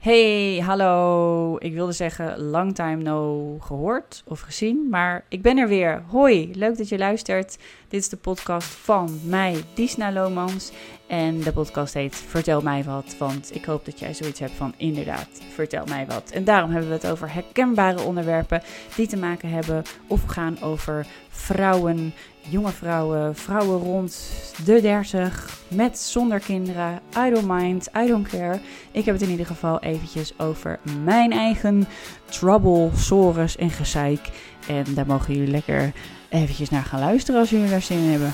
Hey, 0.00 0.62
hallo. 0.64 1.56
Ik 1.58 1.72
wilde 1.72 1.92
zeggen 1.92 2.40
long 2.40 2.74
time 2.74 3.02
no 3.02 3.56
gehoord 3.60 4.22
of 4.26 4.40
gezien, 4.40 4.88
maar 4.90 5.24
ik 5.28 5.42
ben 5.42 5.58
er 5.58 5.68
weer. 5.68 6.02
Hoi, 6.06 6.50
leuk 6.54 6.78
dat 6.78 6.88
je 6.88 6.98
luistert. 6.98 7.58
Dit 7.88 8.00
is 8.00 8.08
de 8.08 8.16
podcast 8.16 8.68
van 8.68 9.20
mij, 9.24 9.64
Disna 9.74 10.12
Lomans. 10.12 10.72
En 11.06 11.40
de 11.40 11.52
podcast 11.52 11.94
heet 11.94 12.16
Vertel 12.16 12.60
mij 12.60 12.84
wat, 12.84 13.16
want 13.18 13.54
ik 13.54 13.64
hoop 13.64 13.84
dat 13.84 13.98
jij 13.98 14.14
zoiets 14.14 14.40
hebt 14.40 14.52
van 14.52 14.74
inderdaad, 14.76 15.28
vertel 15.54 15.84
mij 15.86 16.06
wat. 16.06 16.30
En 16.30 16.44
daarom 16.44 16.70
hebben 16.70 16.88
we 16.88 16.94
het 16.94 17.06
over 17.06 17.32
herkenbare 17.32 18.00
onderwerpen 18.00 18.62
die 18.96 19.06
te 19.06 19.16
maken 19.16 19.50
hebben 19.50 19.82
of 20.06 20.24
gaan 20.24 20.62
over 20.62 21.06
vrouwen, 21.28 22.14
jonge 22.48 22.70
vrouwen, 22.70 23.36
vrouwen 23.36 23.78
rond 23.78 24.32
de 24.64 24.80
30, 24.80 25.58
met 25.68 25.98
zonder 25.98 26.40
kinderen. 26.40 27.00
I 27.16 27.30
don't 27.30 27.46
mind, 27.46 27.88
I 27.96 28.06
don't 28.06 28.28
care. 28.28 28.60
Ik 28.90 29.04
heb 29.04 29.14
het 29.14 29.22
in 29.22 29.30
ieder 29.30 29.46
geval 29.46 29.80
eventjes 29.80 30.38
over 30.38 30.78
mijn 31.04 31.32
eigen 31.32 31.88
trouble, 32.24 32.90
sores 32.96 33.56
en 33.56 33.70
gezeik. 33.70 34.30
En 34.68 34.84
daar 34.94 35.06
mogen 35.06 35.34
jullie 35.34 35.50
lekker 35.50 35.92
eventjes 36.28 36.70
naar 36.70 36.84
gaan 36.84 37.00
luisteren 37.00 37.40
als 37.40 37.50
jullie 37.50 37.70
daar 37.70 37.82
zin 37.82 37.98
in 37.98 38.10
hebben. 38.10 38.32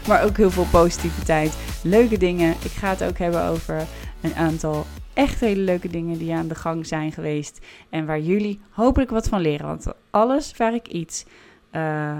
maar 0.08 0.24
ook 0.24 0.36
heel 0.36 0.50
veel 0.50 0.66
positiviteit, 0.70 1.56
leuke 1.82 2.18
dingen. 2.18 2.54
Ik 2.62 2.70
ga 2.70 2.88
het 2.88 3.02
ook 3.02 3.18
hebben 3.18 3.44
over 3.44 3.86
een 4.20 4.34
aantal 4.34 4.86
echt 5.14 5.40
hele 5.40 5.60
leuke 5.60 5.88
dingen 5.88 6.18
die 6.18 6.34
aan 6.34 6.48
de 6.48 6.54
gang 6.54 6.86
zijn 6.86 7.12
geweest. 7.12 7.66
En 7.88 8.06
waar 8.06 8.20
jullie 8.20 8.60
hopelijk 8.70 9.10
wat 9.10 9.28
van 9.28 9.40
leren. 9.40 9.66
Want 9.66 9.86
alles 10.10 10.56
waar 10.56 10.74
ik 10.74 10.88
iets 10.88 11.24
uh, 11.72 12.18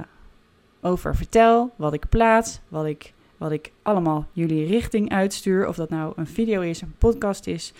over 0.81 1.17
vertel, 1.17 1.73
wat 1.77 1.93
ik 1.93 2.09
plaats, 2.09 2.61
wat 2.69 2.87
ik, 2.87 3.13
wat 3.37 3.53
ik 3.53 3.73
allemaal 3.83 4.27
jullie 4.33 4.67
richting 4.67 5.11
uitstuur. 5.11 5.69
Of 5.69 5.77
dat 5.77 5.91
nou 5.91 6.13
een 6.17 6.27
video 6.27 6.61
is, 6.61 6.81
een 6.81 6.95
podcast 6.99 7.47
is, 7.47 7.73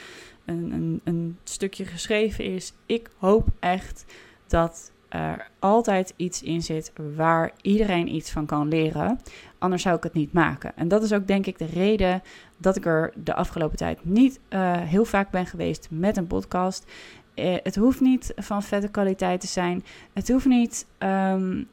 een, 0.45 0.73
een, 0.73 1.01
een 1.05 1.39
stukje 1.45 1.85
geschreven 1.85 2.45
is. 2.45 2.73
Ik 2.87 3.11
hoop 3.19 3.49
echt 3.61 4.05
dat 4.47 4.93
er 5.15 5.51
altijd 5.59 6.15
iets 6.17 6.43
in 6.43 6.63
zit 6.63 6.93
waar 7.17 7.53
iedereen 7.63 8.15
iets 8.15 8.31
van 8.31 8.47
kan 8.47 8.69
leren. 8.69 9.21
Anders 9.59 9.83
zou 9.83 9.97
ik 9.97 10.03
het 10.03 10.13
niet 10.13 10.33
maken. 10.33 10.77
En 10.77 10.89
dat 10.89 11.03
is 11.03 11.13
ook 11.13 11.27
denk 11.27 11.47
ik 11.47 11.59
de 11.59 11.67
reden 11.67 12.23
dat 12.57 12.77
ik 12.77 12.87
er 12.87 13.13
de 13.17 13.35
afgelopen 13.35 13.77
tijd 13.77 14.05
niet 14.05 14.41
uh, 14.51 14.73
heel 14.77 15.05
vaak 15.05 15.31
ben 15.31 15.47
geweest 15.47 15.89
met 15.91 16.17
een 16.17 16.27
podcast. 16.27 16.91
Uh, 17.35 17.57
het 17.63 17.77
hoeft 17.77 18.01
niet 18.01 18.33
van 18.37 18.63
vette 18.63 18.89
kwaliteit 18.89 19.41
te 19.41 19.47
zijn. 19.47 19.85
Het 20.13 20.29
hoeft 20.29 20.47
niet 20.47 20.87
um, 20.99 21.69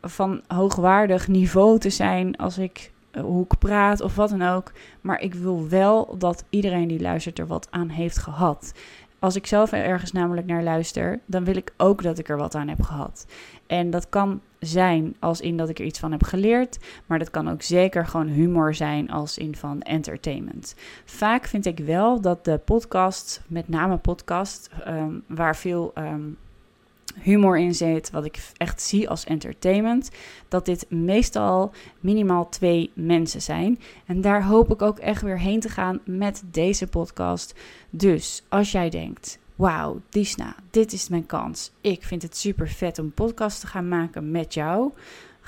van 0.00 0.42
hoogwaardig 0.46 1.28
niveau 1.28 1.78
te 1.78 1.90
zijn 1.90 2.36
als 2.36 2.58
ik 2.58 2.92
uh, 3.12 3.22
hoe 3.22 3.44
ik 3.44 3.58
praat 3.58 4.00
of 4.00 4.14
wat 4.14 4.30
dan 4.30 4.42
ook. 4.42 4.72
Maar 5.00 5.20
ik 5.20 5.34
wil 5.34 5.68
wel 5.68 6.18
dat 6.18 6.44
iedereen 6.50 6.88
die 6.88 7.00
luistert 7.00 7.38
er 7.38 7.46
wat 7.46 7.68
aan 7.70 7.88
heeft 7.88 8.18
gehad. 8.18 8.72
Als 9.24 9.36
ik 9.36 9.46
zelf 9.46 9.72
ergens 9.72 10.12
namelijk 10.12 10.46
naar 10.46 10.62
luister, 10.62 11.20
dan 11.26 11.44
wil 11.44 11.56
ik 11.56 11.72
ook 11.76 12.02
dat 12.02 12.18
ik 12.18 12.28
er 12.28 12.36
wat 12.36 12.54
aan 12.54 12.68
heb 12.68 12.82
gehad. 12.82 13.26
En 13.66 13.90
dat 13.90 14.08
kan 14.08 14.40
zijn 14.58 15.16
als 15.18 15.40
in 15.40 15.56
dat 15.56 15.68
ik 15.68 15.78
er 15.78 15.84
iets 15.84 15.98
van 15.98 16.12
heb 16.12 16.22
geleerd, 16.22 16.78
maar 17.06 17.18
dat 17.18 17.30
kan 17.30 17.50
ook 17.50 17.62
zeker 17.62 18.06
gewoon 18.06 18.26
humor 18.26 18.74
zijn 18.74 19.10
als 19.10 19.38
in 19.38 19.56
van 19.56 19.82
entertainment. 19.82 20.74
Vaak 21.04 21.46
vind 21.46 21.66
ik 21.66 21.78
wel 21.78 22.20
dat 22.20 22.44
de 22.44 22.58
podcast, 22.58 23.42
met 23.46 23.68
name 23.68 23.96
podcast, 23.96 24.70
um, 24.88 25.24
waar 25.28 25.56
veel 25.56 25.92
um, 25.98 26.36
humor 27.22 27.58
in 27.58 27.74
zit, 27.74 28.10
wat 28.10 28.24
ik 28.24 28.38
echt 28.56 28.82
zie 28.82 29.08
als 29.08 29.24
entertainment, 29.24 30.10
dat 30.48 30.64
dit 30.64 30.90
meestal 30.90 31.72
minimaal 32.00 32.48
twee 32.48 32.90
mensen 32.94 33.42
zijn. 33.42 33.80
En 34.06 34.20
daar 34.20 34.44
hoop 34.44 34.70
ik 34.72 34.82
ook 34.82 34.98
echt 34.98 35.22
weer 35.22 35.38
heen 35.38 35.60
te 35.60 35.68
gaan 35.68 36.00
met 36.04 36.42
deze 36.50 36.86
podcast. 36.86 37.54
Dus 37.90 38.42
als 38.48 38.72
jij 38.72 38.90
denkt, 38.90 39.38
wauw, 39.54 40.00
Disna, 40.08 40.54
dit 40.70 40.92
is 40.92 41.08
mijn 41.08 41.26
kans. 41.26 41.70
Ik 41.80 42.02
vind 42.02 42.22
het 42.22 42.36
super 42.36 42.68
vet 42.68 42.98
om 42.98 43.12
podcast 43.12 43.60
te 43.60 43.66
gaan 43.66 43.88
maken 43.88 44.30
met 44.30 44.54
jou. 44.54 44.92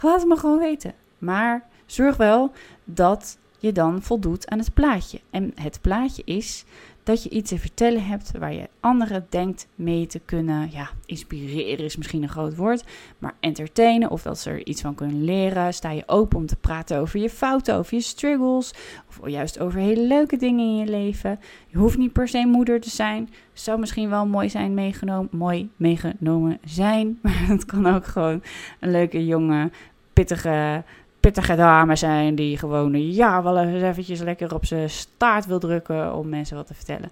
Laat 0.03 0.19
het 0.19 0.29
me 0.29 0.37
gewoon 0.37 0.59
weten. 0.59 0.95
Maar 1.19 1.69
zorg 1.87 2.17
wel 2.17 2.53
dat 2.85 3.39
je 3.59 3.73
dan 3.73 4.03
voldoet 4.03 4.51
aan 4.51 4.59
het 4.59 4.75
plaatje. 4.75 5.21
En 5.31 5.53
het 5.55 5.79
plaatje 5.81 6.23
is 6.25 6.65
dat 7.07 7.23
je 7.23 7.29
iets 7.29 7.51
te 7.51 7.59
vertellen 7.59 8.05
hebt 8.05 8.31
waar 8.39 8.53
je 8.53 8.69
anderen 8.81 9.27
denkt 9.29 9.67
mee 9.75 10.07
te 10.07 10.21
kunnen. 10.25 10.71
Ja, 10.73 10.91
inspireren 11.05 11.85
is 11.85 11.97
misschien 11.97 12.23
een 12.23 12.29
groot 12.29 12.57
woord, 12.57 12.85
maar 13.19 13.35
entertainen 13.41 14.11
of 14.11 14.23
dat 14.23 14.39
ze 14.39 14.51
er 14.51 14.67
iets 14.67 14.81
van 14.81 14.95
kunnen 14.95 15.25
leren. 15.25 15.75
Sta 15.75 15.91
je 15.91 16.03
open 16.07 16.39
om 16.39 16.47
te 16.47 16.57
praten 16.57 16.99
over 16.99 17.21
je 17.21 17.31
fouten, 17.31 17.75
over 17.75 17.95
je 17.95 18.01
struggles 18.01 18.75
of 19.09 19.29
juist 19.29 19.59
over 19.59 19.81
hele 19.81 20.07
leuke 20.07 20.37
dingen 20.37 20.65
in 20.65 20.77
je 20.77 20.87
leven. 20.87 21.41
Je 21.67 21.79
hoeft 21.79 21.99
niet 21.99 22.13
per 22.13 22.29
se 22.29 22.47
moeder 22.47 22.81
te 22.81 22.91
zijn. 22.91 23.31
Zou 23.53 23.79
misschien 23.79 24.11
wel 24.11 24.27
mooi 24.27 24.51
zijn 24.51 24.75
meegenomen, 24.75 25.29
mooi 25.31 25.71
meegenomen 25.77 26.59
zijn, 26.65 27.19
maar 27.23 27.47
het 27.47 27.65
kan 27.65 27.87
ook 27.87 28.07
gewoon 28.07 28.43
een 28.81 28.91
leuke 28.91 29.27
jonge 29.27 29.71
pittige 30.13 30.85
pittige 31.27 31.57
dame 31.57 31.97
zijn 31.97 32.35
die 32.35 32.59
gewoon 32.59 33.13
ja, 33.13 33.43
wel 33.43 33.59
eens 33.59 33.83
eventjes 33.83 34.21
lekker 34.21 34.55
op 34.55 34.65
zijn 34.65 34.91
staart 34.91 35.47
wil 35.47 35.59
drukken 35.59 36.15
om 36.15 36.29
mensen 36.29 36.57
wat 36.57 36.67
te 36.67 36.75
vertellen. 36.75 37.11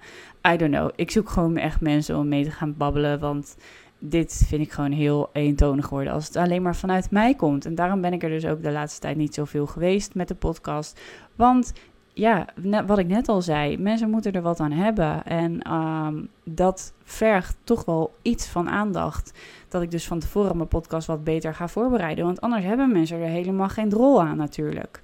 I 0.48 0.56
don't 0.56 0.74
know. 0.74 0.90
Ik 0.96 1.10
zoek 1.10 1.28
gewoon 1.28 1.56
echt 1.56 1.80
mensen 1.80 2.16
om 2.16 2.28
mee 2.28 2.44
te 2.44 2.50
gaan 2.50 2.76
babbelen, 2.76 3.20
want 3.20 3.56
dit 3.98 4.44
vind 4.46 4.62
ik 4.62 4.72
gewoon 4.72 4.92
heel 4.92 5.30
eentonig 5.32 5.88
worden 5.88 6.12
als 6.12 6.26
het 6.26 6.36
alleen 6.36 6.62
maar 6.62 6.76
vanuit 6.76 7.10
mij 7.10 7.34
komt. 7.34 7.66
En 7.66 7.74
daarom 7.74 8.00
ben 8.00 8.12
ik 8.12 8.22
er 8.22 8.28
dus 8.28 8.46
ook 8.46 8.62
de 8.62 8.70
laatste 8.70 9.00
tijd 9.00 9.16
niet 9.16 9.34
zoveel 9.34 9.66
geweest 9.66 10.14
met 10.14 10.28
de 10.28 10.34
podcast. 10.34 11.00
Want 11.36 11.72
ja, 12.14 12.46
wat 12.86 12.98
ik 12.98 13.06
net 13.06 13.28
al 13.28 13.42
zei, 13.42 13.78
mensen 13.78 14.10
moeten 14.10 14.32
er 14.32 14.42
wat 14.42 14.60
aan 14.60 14.72
hebben. 14.72 15.24
En 15.24 15.72
um, 15.72 16.28
dat 16.44 16.92
vergt 17.02 17.56
toch 17.64 17.84
wel 17.84 18.14
iets 18.22 18.46
van 18.46 18.68
aandacht. 18.68 19.32
Dat 19.68 19.82
ik 19.82 19.90
dus 19.90 20.06
van 20.06 20.18
tevoren 20.18 20.56
mijn 20.56 20.68
podcast 20.68 21.06
wat 21.06 21.24
beter 21.24 21.54
ga 21.54 21.68
voorbereiden. 21.68 22.24
Want 22.24 22.40
anders 22.40 22.64
hebben 22.64 22.92
mensen 22.92 23.20
er 23.20 23.28
helemaal 23.28 23.68
geen 23.68 23.88
drol 23.88 24.22
aan 24.22 24.36
natuurlijk. 24.36 25.00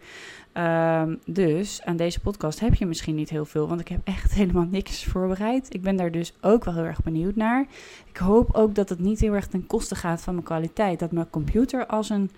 Um, 0.54 1.19
dus 1.26 1.82
aan 1.84 1.97
deze 1.97 2.21
podcast 2.21 2.60
heb 2.60 2.75
je 2.75 2.87
misschien 2.87 3.15
niet 3.15 3.31
heel 3.31 3.44
veel, 3.44 3.69
want 3.69 3.81
ik 3.81 3.88
heb 3.88 4.00
echt 4.04 4.32
helemaal 4.41 4.66
niks 4.71 5.04
voorbereid. 5.04 5.75
Ik 5.75 5.82
ben 5.82 5.97
daar 5.97 6.10
dus 6.10 6.34
ook 6.41 6.65
wel 6.65 6.75
heel 6.75 6.84
erg 6.84 7.03
benieuwd 7.03 7.37
naar. 7.37 7.66
Ik 8.09 8.16
hoop 8.16 8.54
ook 8.54 8.75
dat 8.75 8.88
het 8.88 8.98
niet 8.98 9.21
heel 9.21 9.34
erg 9.34 9.47
ten 9.47 9.66
koste 9.66 9.94
gaat 9.94 10.21
van 10.21 10.34
mijn 10.34 10.47
kwaliteit. 10.47 10.98
Dat 10.98 11.12
mijn 11.12 11.31
computer 11.31 11.87
als 11.87 12.10
een 12.10 12.31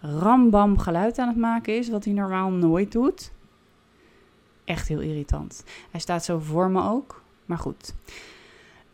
rambam 0.00 0.78
geluid 0.78 1.18
aan 1.18 1.28
het 1.28 1.36
maken 1.36 1.76
is, 1.76 1.88
wat 1.88 2.04
hij 2.04 2.12
normaal 2.12 2.50
nooit 2.50 2.92
doet 2.92 3.32
echt 4.64 4.88
heel 4.88 5.00
irritant. 5.00 5.64
Hij 5.90 6.00
staat 6.00 6.24
zo 6.24 6.38
voor 6.38 6.70
me 6.70 6.82
ook, 6.82 7.22
maar 7.46 7.58
goed. 7.58 7.94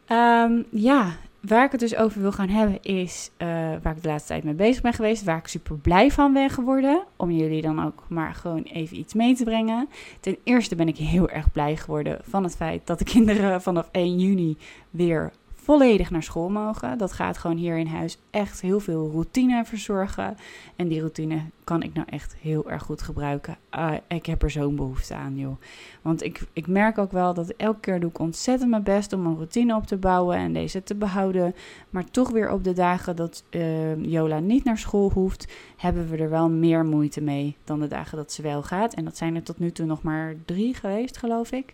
Um, 0.09 0.65
ja, 0.71 1.17
waar 1.41 1.65
ik 1.65 1.71
het 1.71 1.81
dus 1.81 1.97
over 1.97 2.21
wil 2.21 2.33
gaan 2.33 2.49
hebben 2.49 2.83
is 2.83 3.31
uh, 3.39 3.49
waar 3.83 3.97
ik 3.97 4.03
de 4.03 4.09
laatste 4.09 4.29
tijd 4.29 4.45
mee 4.45 4.55
bezig 4.55 4.83
ben 4.83 4.93
geweest. 4.93 5.25
Waar 5.25 5.39
ik 5.39 5.47
super 5.47 5.77
blij 5.77 6.11
van 6.11 6.33
ben 6.33 6.51
geworden. 6.51 7.05
Om 7.17 7.31
jullie 7.31 7.63
dan 7.63 7.85
ook 7.85 8.03
maar 8.09 8.35
gewoon 8.35 8.63
even 8.63 8.99
iets 8.99 9.15
mee 9.15 9.35
te 9.35 9.45
brengen. 9.45 9.89
Ten 10.21 10.37
eerste 10.45 10.75
ben 10.75 10.89
ik 10.89 10.97
heel 10.97 11.29
erg 11.29 11.53
blij 11.53 11.77
geworden 11.77 12.19
van 12.23 12.43
het 12.43 12.57
feit 12.57 12.87
dat 12.87 12.99
de 12.99 13.05
kinderen 13.05 13.63
vanaf 13.63 13.89
1 13.93 14.19
juni 14.19 14.57
weer 14.91 15.33
volledig 15.69 16.11
naar 16.11 16.23
school 16.23 16.49
mogen. 16.49 16.99
Dat 16.99 17.13
gaat 17.13 17.39
gewoon 17.39 17.57
hier 17.57 17.77
in 17.77 17.87
huis 17.87 18.19
echt 18.31 18.61
heel 18.61 18.81
veel 18.81 19.11
routine 19.11 19.65
verzorgen. 19.65 20.37
En 20.77 20.89
die 20.89 20.99
routine 20.99 21.41
kan 21.65 21.83
ik 21.83 21.95
nou 21.95 22.07
echt 22.11 22.37
heel 22.41 22.71
erg 22.71 22.83
goed 22.83 23.03
gebruiken. 23.03 23.57
Uh, 23.75 23.93
ik 24.07 24.27
heb 24.27 24.43
er 24.43 24.51
zo'n 24.51 24.77
behoefte 24.77 25.15
aan, 25.15 25.37
joh. 25.37 25.57
Want 26.03 26.23
ik, 26.23 26.41
ik 26.53 26.67
merk 26.67 26.99
ook 26.99 27.13
wel 27.13 27.35
dat 27.35 27.49
elke 27.49 27.81
keer 27.81 28.01
doe 28.01 28.11
ik 28.11 28.19
ontzettend 28.19 28.71
mijn 28.71 28.83
best 28.83 29.13
om 29.13 29.27
een 29.27 29.35
routine 29.35 29.77
op 29.77 29.87
te 29.87 29.97
bouwen 29.97 30.37
en 30.37 30.53
deze 30.53 30.83
te 30.83 30.95
behouden. 30.95 31.55
Maar 31.91 32.11
toch 32.11 32.31
weer 32.31 32.51
op 32.51 32.65
de 32.65 32.73
dagen 32.73 33.17
dat 33.17 33.45
uh, 33.51 34.05
Jola 34.05 34.39
niet 34.39 34.65
naar 34.65 34.79
school 34.79 35.11
hoeft, 35.11 35.53
hebben 35.77 36.09
we 36.11 36.17
er 36.17 36.31
wel 36.31 36.51
meer 36.51 36.85
moeite 36.85 37.21
mee 37.21 37.57
dan 37.65 37.81
de 37.81 37.89
dagen 37.89 38.17
dat 38.17 38.33
ze 38.33 38.43
wel 38.43 38.63
gaat. 38.63 38.95
En 38.95 39.05
dat 39.05 39.17
zijn 39.17 39.35
er 39.35 39.43
tot 39.43 39.59
nu 39.59 39.71
toe 39.71 39.87
nog 39.87 40.03
maar 40.03 40.35
drie 40.45 40.75
geweest, 40.75 41.17
geloof 41.17 41.53
ik. 41.53 41.73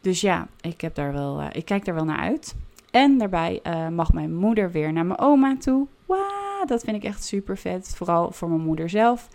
Dus 0.00 0.20
ja, 0.20 0.48
ik, 0.60 0.80
heb 0.80 0.94
daar 0.94 1.12
wel, 1.12 1.40
uh, 1.40 1.46
ik 1.52 1.64
kijk 1.64 1.84
daar 1.84 1.94
wel 1.94 2.04
naar 2.04 2.18
uit. 2.20 2.54
En 2.96 3.18
daarbij 3.18 3.60
uh, 3.66 3.88
mag 3.88 4.12
mijn 4.12 4.34
moeder 4.34 4.70
weer 4.70 4.92
naar 4.92 5.06
mijn 5.06 5.18
oma 5.18 5.56
toe. 5.56 5.86
Wow, 6.06 6.66
dat 6.66 6.84
vind 6.84 6.96
ik 6.96 7.04
echt 7.04 7.24
super 7.24 7.58
vet. 7.58 7.94
Vooral 7.96 8.30
voor 8.30 8.48
mijn 8.48 8.60
moeder 8.60 8.88
zelf. 8.88 9.28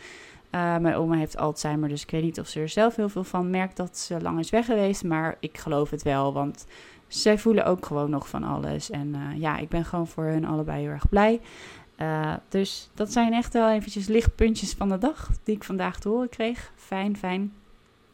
Uh, 0.51 0.77
mijn 0.77 0.95
oma 0.95 1.15
heeft 1.15 1.37
Alzheimer, 1.37 1.89
dus 1.89 2.01
ik 2.01 2.11
weet 2.11 2.23
niet 2.23 2.39
of 2.39 2.47
ze 2.47 2.59
er 2.59 2.69
zelf 2.69 2.95
heel 2.95 3.09
veel 3.09 3.23
van 3.23 3.49
merkt 3.49 3.77
dat 3.77 3.97
ze 3.97 4.21
lang 4.21 4.39
is 4.39 4.49
weg 4.49 4.65
geweest. 4.65 5.03
Maar 5.03 5.37
ik 5.39 5.57
geloof 5.57 5.89
het 5.89 6.03
wel, 6.03 6.33
want 6.33 6.65
zij 7.07 7.37
voelen 7.37 7.65
ook 7.65 7.85
gewoon 7.85 8.09
nog 8.09 8.29
van 8.29 8.43
alles. 8.43 8.89
En 8.89 9.07
uh, 9.07 9.39
ja, 9.39 9.57
ik 9.57 9.69
ben 9.69 9.85
gewoon 9.85 10.07
voor 10.07 10.25
hun 10.25 10.45
allebei 10.45 10.81
heel 10.81 10.91
erg 10.91 11.09
blij. 11.09 11.41
Dus 12.49 12.89
dat 12.93 13.11
zijn 13.11 13.33
echt 13.33 13.53
wel 13.53 13.69
eventjes 13.69 14.07
lichtpuntjes 14.07 14.73
van 14.73 14.89
de 14.89 14.97
dag 14.97 15.29
die 15.43 15.55
ik 15.55 15.63
vandaag 15.63 15.99
te 15.99 16.09
horen 16.09 16.29
kreeg. 16.29 16.71
Fijn, 16.75 17.17
fijn. 17.17 17.53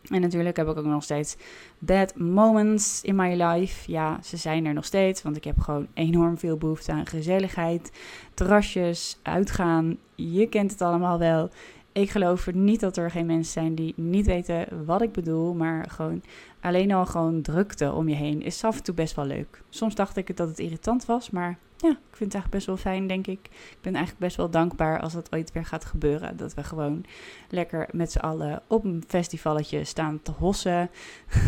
En 0.09 0.21
natuurlijk 0.21 0.57
heb 0.57 0.67
ik 0.67 0.77
ook 0.77 0.85
nog 0.85 1.03
steeds 1.03 1.35
bad 1.79 2.15
moments 2.15 3.01
in 3.03 3.15
my 3.15 3.43
life. 3.43 3.91
Ja, 3.91 4.19
ze 4.23 4.37
zijn 4.37 4.65
er 4.65 4.73
nog 4.73 4.85
steeds, 4.85 5.21
want 5.21 5.35
ik 5.35 5.43
heb 5.43 5.59
gewoon 5.59 5.87
enorm 5.93 6.37
veel 6.37 6.57
behoefte 6.57 6.91
aan 6.91 7.05
gezelligheid, 7.05 7.91
terrasjes, 8.33 9.19
uitgaan. 9.21 9.97
Je 10.15 10.47
kent 10.49 10.71
het 10.71 10.81
allemaal 10.81 11.19
wel. 11.19 11.49
Ik 11.97 12.09
geloof 12.09 12.53
niet 12.53 12.79
dat 12.79 12.97
er 12.97 13.11
geen 13.11 13.25
mensen 13.25 13.53
zijn 13.53 13.75
die 13.75 13.93
niet 13.95 14.25
weten 14.25 14.85
wat 14.85 15.01
ik 15.01 15.11
bedoel, 15.11 15.53
maar 15.53 15.89
gewoon 15.89 16.23
alleen 16.59 16.91
al 16.91 17.05
gewoon 17.05 17.41
drukte 17.41 17.91
om 17.91 18.09
je 18.09 18.15
heen 18.15 18.41
is 18.41 18.63
af 18.63 18.77
en 18.77 18.83
toe 18.83 18.93
best 18.93 19.15
wel 19.15 19.25
leuk. 19.25 19.61
Soms 19.69 19.95
dacht 19.95 20.17
ik 20.17 20.37
dat 20.37 20.47
het 20.47 20.59
irritant 20.59 21.05
was, 21.05 21.29
maar 21.29 21.57
ja, 21.77 21.89
ik 21.89 22.15
vind 22.15 22.33
het 22.33 22.33
eigenlijk 22.33 22.49
best 22.49 22.65
wel 22.65 22.77
fijn, 22.77 23.07
denk 23.07 23.27
ik. 23.27 23.39
Ik 23.51 23.77
ben 23.81 23.95
eigenlijk 23.95 24.25
best 24.25 24.37
wel 24.37 24.49
dankbaar 24.49 24.99
als 24.99 25.13
dat 25.13 25.33
ooit 25.33 25.51
weer 25.51 25.65
gaat 25.65 25.85
gebeuren. 25.85 26.37
Dat 26.37 26.53
we 26.53 26.63
gewoon 26.63 27.05
lekker 27.49 27.87
met 27.91 28.11
z'n 28.11 28.19
allen 28.19 28.61
op 28.67 28.83
een 28.83 29.03
festivalletje 29.07 29.83
staan 29.83 30.19
te 30.21 30.31
hossen. 30.31 30.89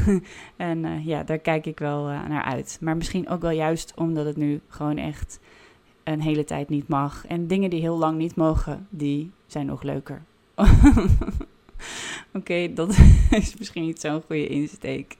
en 0.57 0.83
uh, 0.83 1.05
ja, 1.05 1.23
daar 1.23 1.39
kijk 1.39 1.65
ik 1.65 1.79
wel 1.79 2.09
uh, 2.09 2.27
naar 2.27 2.43
uit. 2.43 2.77
Maar 2.81 2.97
misschien 2.97 3.29
ook 3.29 3.41
wel 3.41 3.51
juist 3.51 3.93
omdat 3.95 4.25
het 4.25 4.37
nu 4.37 4.61
gewoon 4.67 4.97
echt 4.97 5.39
een 6.03 6.21
hele 6.21 6.43
tijd 6.43 6.69
niet 6.69 6.87
mag. 6.87 7.27
En 7.27 7.47
dingen 7.47 7.69
die 7.69 7.81
heel 7.81 7.97
lang 7.97 8.17
niet 8.17 8.35
mogen, 8.35 8.87
die 8.89 9.31
zijn 9.45 9.65
nog 9.65 9.83
leuker. 9.83 10.21
Oké, 12.33 12.73
dat 12.73 12.89
is 13.29 13.57
misschien 13.57 13.85
niet 13.85 14.01
zo'n 14.01 14.21
goede 14.25 14.47
insteek. 14.47 15.17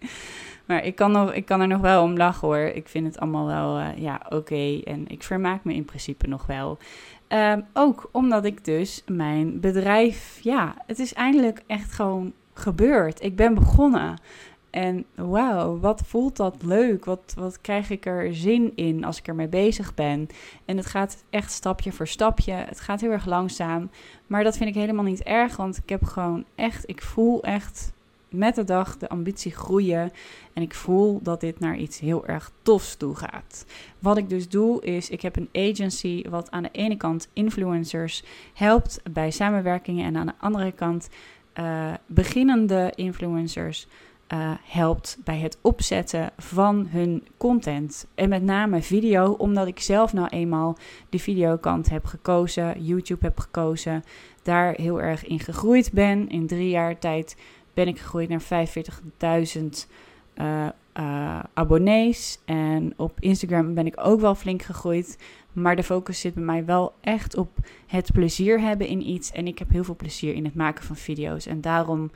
Maar 0.66 0.86
ik 0.86 0.96
kan, 0.96 1.12
nog, 1.12 1.34
ik 1.34 1.46
kan 1.46 1.62
er 1.62 1.68
nog 1.68 1.82
wel 1.82 2.04
om 2.04 2.18
lachen 2.18 2.48
hoor. 2.48 2.58
Ik 2.58 2.88
vind 2.88 3.06
het 3.06 3.20
allemaal 3.20 3.46
wel 3.46 3.80
uh, 3.80 3.98
ja, 3.98 4.22
oké. 4.30 4.80
En 4.84 5.08
ik 5.08 5.24
vermaak 5.24 5.64
me 5.64 5.74
in 5.74 5.86
principe 5.86 6.28
nog 6.28 6.46
wel. 6.46 6.78
Um, 7.28 7.66
ook 7.74 8.10
omdat 8.12 8.46
ik 8.46 8.66
dus 8.66 9.04
mijn 9.08 9.60
bedrijf, 9.60 10.40
ja, 10.42 10.76
het 10.88 11.00
is 11.00 11.14
eindelijk 11.14 11.64
echt 11.68 11.92
gewoon 11.92 12.34
gebeurd. 12.54 13.24
Ik 13.24 13.36
ben 13.36 13.54
begonnen. 13.54 14.20
En 14.70 15.06
wauw, 15.16 15.80
wat 15.80 16.02
voelt 16.06 16.36
dat 16.38 16.64
leuk? 16.64 17.06
Wat, 17.06 17.34
wat 17.38 17.62
krijg 17.62 17.90
ik 17.90 18.06
er 18.06 18.36
zin 18.36 18.72
in 18.76 19.04
als 19.04 19.18
ik 19.18 19.28
ermee 19.28 19.48
bezig 19.48 19.94
ben? 19.94 20.28
En 20.66 20.78
het 20.78 20.86
gaat 20.86 21.24
echt 21.30 21.52
stapje 21.52 21.92
voor 21.92 22.08
stapje. 22.08 22.52
Het 22.52 22.80
gaat 22.80 23.02
heel 23.02 23.12
erg 23.12 23.26
langzaam. 23.26 23.90
Maar 24.28 24.44
dat 24.44 24.58
vind 24.58 24.70
ik 24.70 24.76
helemaal 24.76 25.04
niet 25.04 25.24
erg, 25.24 25.56
want 25.56 25.78
ik 25.78 25.90
heb 25.90 26.04
gewoon 26.04 26.46
echt, 26.56 26.90
ik 26.90 27.02
voel 27.02 27.44
echt 27.44 27.94
met 28.30 28.56
de 28.56 28.64
dag 28.64 28.98
de 28.98 29.10
ambitie 29.10 29.52
groeien. 29.52 30.12
En 30.54 30.62
ik 30.62 30.74
voel 30.74 31.20
dat 31.24 31.42
dit 31.42 31.60
naar 31.60 31.78
iets 31.78 32.00
heel 32.00 32.28
erg 32.28 32.52
tofs 32.62 32.96
toe 32.96 33.16
gaat. 33.16 33.66
Wat 34.00 34.18
ik 34.18 34.30
dus 34.30 34.50
doe 34.50 34.82
is, 34.82 35.10
ik 35.10 35.22
heb 35.22 35.36
een 35.36 35.50
agency 35.54 36.30
wat 36.30 36.52
aan 36.52 36.64
de 36.64 36.72
ene 36.72 36.98
kant 36.98 37.30
influencers 37.34 38.24
helpt 38.54 39.02
bij 39.12 39.32
samenwerkingen. 39.32 40.06
En 40.06 40.18
aan 40.18 40.26
de 40.26 40.34
andere 40.40 40.72
kant 40.72 41.10
uh, 41.60 41.94
beginnende 42.06 42.92
influencers 42.96 43.88
uh, 44.34 44.52
helpt 44.64 45.18
bij 45.24 45.38
het 45.38 45.58
opzetten 45.62 46.32
van 46.38 46.88
hun 46.90 47.28
content. 47.38 48.08
En 48.16 48.30
met 48.30 48.44
name 48.44 48.82
video, 48.82 49.32
omdat 49.32 49.68
ik 49.68 49.80
zelf 49.80 50.14
nou 50.14 50.28
eenmaal 50.28 50.78
de 51.10 51.20
videokant 51.20 51.90
heb 51.90 52.06
gekozen, 52.06 52.84
YouTube 52.84 53.26
heb 53.26 53.40
gekozen, 53.40 54.04
daar 54.44 54.74
heel 54.74 55.02
erg 55.02 55.26
in 55.26 55.40
gegroeid 55.40 55.92
ben. 55.94 56.30
In 56.30 56.48
drie 56.48 56.70
jaar 56.70 57.00
tijd 57.00 57.36
ben 57.74 57.88
ik 57.88 58.00
gegroeid 58.00 58.30
naar 58.30 58.68
45.000 59.58 59.64
uh, 60.36 60.68
uh, 61.00 61.40
abonnees. 61.54 62.40
En 62.46 62.94
op 62.98 63.20
Instagram 63.20 63.74
ben 63.74 63.86
ik 63.86 63.96
ook 63.98 64.20
wel 64.20 64.36
flink 64.36 64.62
gegroeid. 64.62 65.18
Maar 65.54 65.76
de 65.76 65.84
focus 65.84 66.20
zit 66.20 66.34
bij 66.34 66.44
mij 66.44 66.66
wel 66.66 66.94
echt 67.02 67.38
op 67.38 67.50
het 67.88 68.12
plezier 68.12 68.62
hebben 68.62 68.88
in 68.88 69.10
iets. 69.10 69.32
En 69.32 69.48
ik 69.48 69.60
heb 69.60 69.70
heel 69.70 69.84
veel 69.84 69.96
plezier 69.96 70.34
in 70.34 70.46
het 70.46 70.56
maken 70.56 70.84
van 70.84 70.96
video's. 70.96 71.46
En 71.46 71.62
daarom 71.62 72.12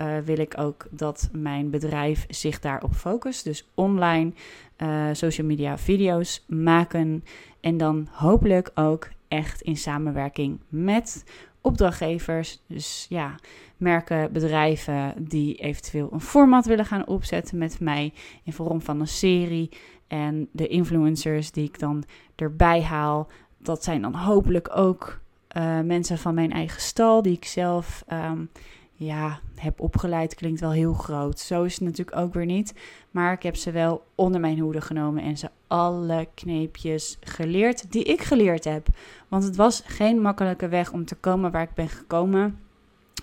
uh, 0.00 0.18
wil 0.18 0.38
ik 0.38 0.58
ook 0.58 0.86
dat 0.90 1.28
mijn 1.32 1.70
bedrijf 1.70 2.26
zich 2.28 2.60
daarop 2.60 2.94
focust. 2.94 3.44
Dus 3.44 3.68
online 3.74 4.32
uh, 4.78 5.08
social 5.12 5.46
media 5.46 5.78
video's 5.78 6.44
maken. 6.46 7.24
En 7.60 7.76
dan 7.76 8.08
hopelijk 8.10 8.70
ook 8.74 9.08
echt 9.28 9.60
in 9.60 9.76
samenwerking 9.76 10.60
met 10.68 11.24
opdrachtgevers. 11.60 12.62
Dus 12.66 13.06
ja, 13.08 13.34
merken, 13.76 14.32
bedrijven 14.32 15.14
die 15.18 15.54
eventueel 15.54 16.08
een 16.12 16.20
format 16.20 16.66
willen 16.66 16.84
gaan 16.84 17.06
opzetten 17.06 17.58
met 17.58 17.80
mij 17.80 18.12
in 18.44 18.52
vorm 18.52 18.82
van 18.82 19.00
een 19.00 19.08
serie. 19.08 19.68
En 20.06 20.48
de 20.52 20.66
influencers 20.66 21.50
die 21.50 21.64
ik 21.64 21.78
dan 21.78 22.04
erbij 22.36 22.82
haal, 22.82 23.28
dat 23.58 23.84
zijn 23.84 24.02
dan 24.02 24.14
hopelijk 24.14 24.76
ook 24.76 25.20
uh, 25.56 25.80
mensen 25.80 26.18
van 26.18 26.34
mijn 26.34 26.52
eigen 26.52 26.80
stal 26.80 27.22
die 27.22 27.36
ik 27.36 27.44
zelf 27.44 28.04
um, 28.12 28.50
ja, 28.98 29.40
heb 29.54 29.80
opgeleid. 29.80 30.34
Klinkt 30.34 30.60
wel 30.60 30.70
heel 30.70 30.92
groot. 30.92 31.40
Zo 31.40 31.62
is 31.62 31.74
het 31.74 31.82
natuurlijk 31.82 32.16
ook 32.16 32.34
weer 32.34 32.46
niet. 32.46 32.74
Maar 33.10 33.32
ik 33.32 33.42
heb 33.42 33.56
ze 33.56 33.70
wel 33.70 34.04
onder 34.14 34.40
mijn 34.40 34.58
hoede 34.58 34.80
genomen 34.80 35.22
en 35.22 35.38
ze 35.38 35.50
alle 35.66 36.28
kneepjes 36.34 37.18
geleerd 37.20 37.92
die 37.92 38.04
ik 38.04 38.20
geleerd 38.20 38.64
heb. 38.64 38.86
Want 39.28 39.44
het 39.44 39.56
was 39.56 39.82
geen 39.84 40.20
makkelijke 40.20 40.68
weg 40.68 40.92
om 40.92 41.04
te 41.04 41.14
komen 41.14 41.50
waar 41.50 41.62
ik 41.62 41.74
ben 41.74 41.88
gekomen. 41.88 42.58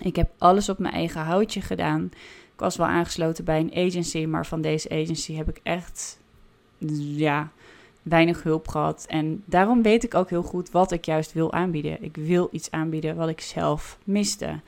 Ik 0.02 0.16
heb 0.16 0.30
alles 0.38 0.68
op 0.68 0.78
mijn 0.78 0.94
eigen 0.94 1.20
houtje 1.20 1.60
gedaan. 1.60 2.04
Ik 2.52 2.62
was 2.62 2.76
wel 2.76 2.86
aangesloten 2.86 3.44
bij 3.44 3.60
een 3.60 3.86
agency, 3.86 4.24
maar 4.24 4.46
van 4.46 4.60
deze 4.60 4.90
agency 4.90 5.34
heb 5.34 5.48
ik 5.48 5.60
echt 5.62 6.20
ja, 6.96 7.50
weinig 8.02 8.42
hulp 8.42 8.68
gehad. 8.68 9.04
En 9.08 9.42
daarom 9.44 9.82
weet 9.82 10.04
ik 10.04 10.14
ook 10.14 10.30
heel 10.30 10.42
goed 10.42 10.70
wat 10.70 10.92
ik 10.92 11.04
juist 11.04 11.32
wil 11.32 11.52
aanbieden. 11.52 12.02
Ik 12.02 12.16
wil 12.16 12.48
iets 12.52 12.70
aanbieden 12.70 13.16
wat 13.16 13.28
ik 13.28 13.40
zelf 13.40 13.98
miste. 14.04 14.60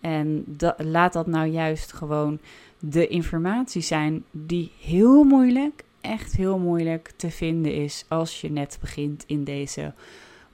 En 0.00 0.56
laat 0.76 1.12
dat 1.12 1.26
nou 1.26 1.46
juist 1.46 1.92
gewoon 1.92 2.38
de 2.78 3.06
informatie 3.06 3.82
zijn 3.82 4.24
die 4.30 4.72
heel 4.80 5.24
moeilijk, 5.24 5.84
echt 6.00 6.36
heel 6.36 6.58
moeilijk 6.58 7.12
te 7.16 7.30
vinden 7.30 7.74
is 7.74 8.04
als 8.08 8.40
je 8.40 8.50
net 8.50 8.78
begint 8.80 9.24
in 9.26 9.44
deze 9.44 9.92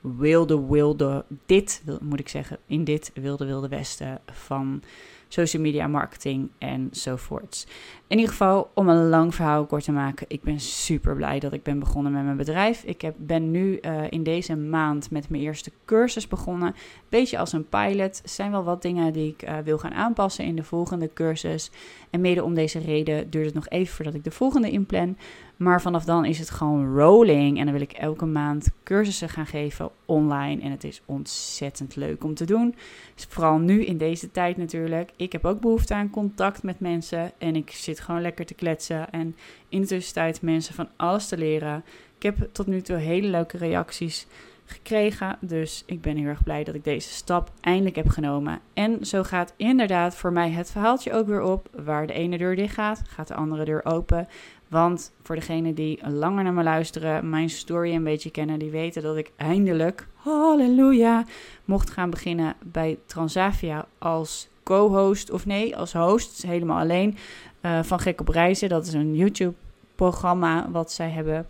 wilde, 0.00 0.66
wilde, 0.66 1.24
dit 1.46 1.82
moet 2.00 2.20
ik 2.20 2.28
zeggen, 2.28 2.58
in 2.66 2.84
dit 2.84 3.10
wilde, 3.14 3.46
wilde 3.46 3.68
westen 3.68 4.20
van 4.32 4.82
social 5.28 5.62
media 5.62 5.86
marketing 5.86 6.50
enzovoorts. 6.58 7.66
In 8.08 8.16
ieder 8.16 8.30
geval, 8.30 8.70
om 8.74 8.88
een 8.88 9.08
lang 9.08 9.34
verhaal 9.34 9.66
kort 9.66 9.84
te 9.84 9.92
maken, 9.92 10.26
ik 10.28 10.42
ben 10.42 10.60
super 10.60 11.16
blij 11.16 11.38
dat 11.38 11.52
ik 11.52 11.62
ben 11.62 11.78
begonnen 11.78 12.12
met 12.12 12.24
mijn 12.24 12.36
bedrijf. 12.36 12.82
Ik 12.82 13.00
heb, 13.00 13.14
ben 13.18 13.50
nu 13.50 13.78
uh, 13.80 14.02
in 14.10 14.22
deze 14.22 14.56
maand 14.56 15.10
met 15.10 15.28
mijn 15.28 15.42
eerste 15.42 15.70
cursus 15.84 16.28
begonnen. 16.28 16.74
Beetje 17.08 17.38
als 17.38 17.52
een 17.52 17.68
pilot. 17.68 18.20
Er 18.22 18.28
zijn 18.28 18.50
wel 18.50 18.64
wat 18.64 18.82
dingen 18.82 19.12
die 19.12 19.28
ik 19.38 19.48
uh, 19.48 19.58
wil 19.64 19.78
gaan 19.78 19.94
aanpassen 19.94 20.44
in 20.44 20.56
de 20.56 20.62
volgende 20.62 21.10
cursus. 21.14 21.70
En 22.10 22.20
mede 22.20 22.44
om 22.44 22.54
deze 22.54 22.78
reden 22.78 23.30
duurt 23.30 23.44
het 23.44 23.54
nog 23.54 23.68
even 23.68 23.94
voordat 23.94 24.14
ik 24.14 24.24
de 24.24 24.30
volgende 24.30 24.70
inplan. 24.70 25.16
Maar 25.56 25.82
vanaf 25.82 26.04
dan 26.04 26.24
is 26.24 26.38
het 26.38 26.50
gewoon 26.50 26.96
rolling. 26.96 27.58
En 27.58 27.64
dan 27.64 27.72
wil 27.72 27.82
ik 27.82 27.92
elke 27.92 28.26
maand 28.26 28.70
cursussen 28.82 29.28
gaan 29.28 29.46
geven 29.46 29.90
online. 30.04 30.62
En 30.62 30.70
het 30.70 30.84
is 30.84 31.02
ontzettend 31.04 31.96
leuk 31.96 32.24
om 32.24 32.34
te 32.34 32.44
doen. 32.44 32.74
Dus 33.14 33.26
vooral 33.28 33.58
nu 33.58 33.84
in 33.84 33.98
deze 33.98 34.30
tijd 34.30 34.56
natuurlijk. 34.56 35.10
Ik 35.16 35.32
heb 35.32 35.44
ook 35.44 35.60
behoefte 35.60 35.94
aan 35.94 36.10
contact 36.10 36.62
met 36.62 36.80
mensen. 36.80 37.32
En 37.38 37.56
ik 37.56 37.70
zit 37.70 38.00
gewoon 38.00 38.20
lekker 38.20 38.46
te 38.46 38.54
kletsen. 38.54 39.10
En 39.10 39.36
in 39.68 39.84
tussentijd 39.84 40.42
mensen 40.42 40.74
van 40.74 40.88
alles 40.96 41.28
te 41.28 41.38
leren. 41.38 41.84
Ik 42.16 42.22
heb 42.22 42.48
tot 42.52 42.66
nu 42.66 42.80
toe 42.80 42.96
hele 42.96 43.28
leuke 43.28 43.56
reacties 43.56 44.26
gekregen. 44.66 45.38
Dus 45.40 45.82
ik 45.86 46.00
ben 46.00 46.16
heel 46.16 46.26
erg 46.26 46.42
blij 46.42 46.64
dat 46.64 46.74
ik 46.74 46.84
deze 46.84 47.08
stap 47.08 47.50
eindelijk 47.60 47.96
heb 47.96 48.08
genomen. 48.08 48.60
En 48.74 49.06
zo 49.06 49.22
gaat 49.22 49.54
inderdaad 49.56 50.16
voor 50.16 50.32
mij 50.32 50.50
het 50.50 50.70
verhaaltje 50.70 51.12
ook 51.12 51.26
weer 51.26 51.42
op. 51.42 51.68
Waar 51.84 52.06
de 52.06 52.12
ene 52.12 52.38
deur 52.38 52.56
dicht 52.56 52.74
gaat, 52.74 53.02
gaat 53.08 53.28
de 53.28 53.34
andere 53.34 53.64
deur 53.64 53.84
open. 53.84 54.28
Want 54.68 55.12
voor 55.22 55.34
degenen 55.34 55.74
die 55.74 56.08
langer 56.08 56.44
naar 56.44 56.52
me 56.52 56.62
luisteren, 56.62 57.30
mijn 57.30 57.50
story 57.50 57.94
een 57.94 58.04
beetje 58.04 58.30
kennen, 58.30 58.58
die 58.58 58.70
weten 58.70 59.02
dat 59.02 59.16
ik 59.16 59.32
eindelijk, 59.36 60.06
halleluja, 60.14 61.24
mocht 61.64 61.90
gaan 61.90 62.10
beginnen 62.10 62.54
bij 62.62 62.98
Transavia 63.06 63.86
als 63.98 64.48
co-host, 64.62 65.30
of 65.30 65.46
nee, 65.46 65.76
als 65.76 65.92
host, 65.92 66.42
helemaal 66.42 66.80
alleen, 66.80 67.16
uh, 67.62 67.82
van 67.82 68.00
Gek 68.00 68.20
op 68.20 68.28
Reizen. 68.28 68.68
Dat 68.68 68.86
is 68.86 68.92
een 68.92 69.14
YouTube-programma 69.14 70.70
wat 70.70 70.92
zij 70.92 71.10
hebben. 71.10 71.46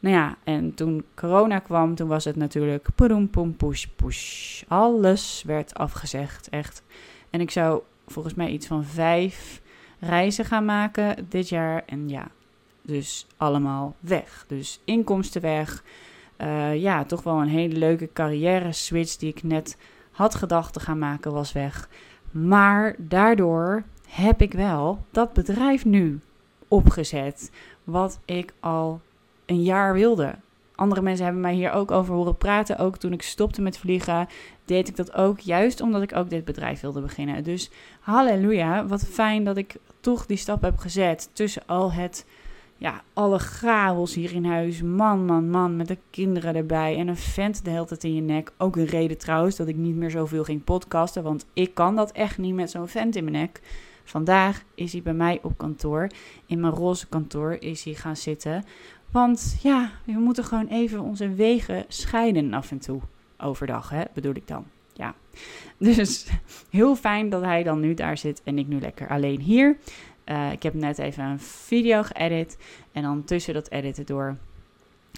Nou 0.00 0.14
ja, 0.14 0.36
en 0.44 0.74
toen 0.74 1.04
corona 1.14 1.58
kwam, 1.58 1.94
toen 1.94 2.08
was 2.08 2.24
het 2.24 2.36
natuurlijk 2.36 2.86
poem 2.94 3.30
poem 3.30 3.56
push 3.56 3.84
push. 3.84 4.62
Alles 4.68 5.42
werd 5.46 5.74
afgezegd, 5.74 6.48
echt. 6.48 6.82
En 7.30 7.40
ik 7.40 7.50
zou 7.50 7.82
volgens 8.06 8.34
mij 8.34 8.50
iets 8.50 8.66
van 8.66 8.84
vijf 8.84 9.60
reizen 9.98 10.44
gaan 10.44 10.64
maken 10.64 11.26
dit 11.28 11.48
jaar. 11.48 11.82
En 11.86 12.08
ja, 12.08 12.30
dus 12.90 13.26
allemaal 13.36 13.94
weg. 14.00 14.44
Dus 14.48 14.80
inkomsten 14.84 15.40
weg. 15.40 15.84
Uh, 16.38 16.76
ja, 16.76 17.04
toch 17.04 17.22
wel 17.22 17.40
een 17.40 17.48
hele 17.48 17.76
leuke 17.76 18.10
carrière 18.12 18.72
switch 18.72 19.16
die 19.16 19.30
ik 19.30 19.42
net 19.42 19.76
had 20.10 20.34
gedacht 20.34 20.72
te 20.72 20.80
gaan 20.80 20.98
maken, 20.98 21.32
was 21.32 21.52
weg. 21.52 21.88
Maar 22.30 22.94
daardoor 22.98 23.82
heb 24.08 24.42
ik 24.42 24.52
wel 24.52 25.04
dat 25.10 25.32
bedrijf 25.32 25.84
nu 25.84 26.20
opgezet. 26.68 27.50
Wat 27.84 28.20
ik 28.24 28.52
al 28.60 29.00
een 29.46 29.62
jaar 29.62 29.92
wilde. 29.92 30.34
Andere 30.74 31.02
mensen 31.02 31.24
hebben 31.24 31.42
mij 31.42 31.54
hier 31.54 31.72
ook 31.72 31.90
over 31.90 32.14
horen 32.14 32.36
praten. 32.36 32.78
Ook 32.78 32.96
toen 32.96 33.12
ik 33.12 33.22
stopte 33.22 33.62
met 33.62 33.78
vliegen, 33.78 34.28
deed 34.64 34.88
ik 34.88 34.96
dat 34.96 35.14
ook. 35.14 35.40
Juist 35.40 35.80
omdat 35.80 36.02
ik 36.02 36.16
ook 36.16 36.30
dit 36.30 36.44
bedrijf 36.44 36.80
wilde 36.80 37.00
beginnen. 37.00 37.44
Dus 37.44 37.70
halleluja, 38.00 38.86
wat 38.86 39.06
fijn 39.06 39.44
dat 39.44 39.56
ik 39.56 39.76
toch 40.00 40.26
die 40.26 40.36
stap 40.36 40.62
heb 40.62 40.78
gezet 40.78 41.30
tussen 41.32 41.62
al 41.66 41.92
het 41.92 42.26
ja, 42.80 43.02
alle 43.12 43.38
chaos 43.38 44.14
hier 44.14 44.32
in 44.32 44.44
huis. 44.44 44.82
Man, 44.82 45.24
man, 45.24 45.50
man, 45.50 45.76
met 45.76 45.88
de 45.88 45.98
kinderen 46.10 46.54
erbij. 46.54 46.96
En 46.96 47.08
een 47.08 47.16
vent 47.16 47.64
de 47.64 47.70
hele 47.70 47.84
tijd 47.84 48.04
in 48.04 48.14
je 48.14 48.20
nek. 48.20 48.52
Ook 48.56 48.76
een 48.76 48.84
reden 48.84 49.18
trouwens 49.18 49.56
dat 49.56 49.68
ik 49.68 49.76
niet 49.76 49.94
meer 49.94 50.10
zoveel 50.10 50.44
ging 50.44 50.64
podcasten. 50.64 51.22
Want 51.22 51.46
ik 51.52 51.74
kan 51.74 51.96
dat 51.96 52.12
echt 52.12 52.38
niet 52.38 52.54
met 52.54 52.70
zo'n 52.70 52.88
vent 52.88 53.16
in 53.16 53.24
mijn 53.24 53.36
nek. 53.36 53.60
Vandaag 54.04 54.62
is 54.74 54.92
hij 54.92 55.02
bij 55.02 55.14
mij 55.14 55.38
op 55.42 55.58
kantoor. 55.58 56.06
In 56.46 56.60
mijn 56.60 56.72
roze 56.72 57.08
kantoor 57.08 57.52
is 57.52 57.84
hij 57.84 57.94
gaan 57.94 58.16
zitten. 58.16 58.64
Want 59.10 59.56
ja, 59.62 59.90
we 60.04 60.12
moeten 60.12 60.44
gewoon 60.44 60.66
even 60.66 61.00
onze 61.00 61.34
wegen 61.34 61.84
scheiden 61.88 62.54
af 62.54 62.70
en 62.70 62.78
toe. 62.78 63.00
Overdag, 63.38 63.90
hè, 63.90 64.02
bedoel 64.14 64.34
ik 64.34 64.48
dan. 64.48 64.64
Ja. 64.92 65.14
Dus 65.78 66.26
heel 66.70 66.96
fijn 66.96 67.28
dat 67.28 67.42
hij 67.42 67.62
dan 67.62 67.80
nu 67.80 67.94
daar 67.94 68.18
zit 68.18 68.42
en 68.44 68.58
ik 68.58 68.66
nu 68.66 68.80
lekker 68.80 69.08
alleen 69.08 69.40
hier. 69.40 69.76
Uh, 70.30 70.52
ik 70.52 70.62
heb 70.62 70.74
net 70.74 70.98
even 70.98 71.24
een 71.24 71.40
video 71.40 72.02
geëdit. 72.02 72.58
En 72.92 73.02
dan 73.02 73.24
tussen 73.24 73.54
dat 73.54 73.70
editen 73.70 74.06
door 74.06 74.36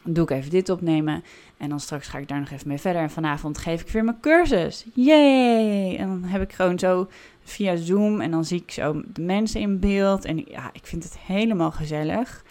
doe 0.04 0.24
ik 0.24 0.30
even 0.30 0.50
dit 0.50 0.68
opnemen. 0.68 1.24
En 1.56 1.68
dan 1.68 1.80
straks 1.80 2.08
ga 2.08 2.18
ik 2.18 2.28
daar 2.28 2.40
nog 2.40 2.50
even 2.50 2.68
mee 2.68 2.78
verder. 2.78 3.02
En 3.02 3.10
vanavond 3.10 3.58
geef 3.58 3.80
ik 3.80 3.88
weer 3.88 4.04
mijn 4.04 4.20
cursus. 4.20 4.86
Yay! 4.94 5.96
En 5.96 6.08
dan 6.08 6.24
heb 6.24 6.42
ik 6.42 6.52
gewoon 6.52 6.78
zo 6.78 7.08
via 7.42 7.76
Zoom. 7.76 8.20
En 8.20 8.30
dan 8.30 8.44
zie 8.44 8.62
ik 8.62 8.70
zo 8.70 9.02
de 9.06 9.22
mensen 9.22 9.60
in 9.60 9.78
beeld. 9.78 10.24
En 10.24 10.44
ja, 10.48 10.70
ik 10.72 10.86
vind 10.86 11.04
het 11.04 11.18
helemaal 11.18 11.70
gezellig. 11.70 12.44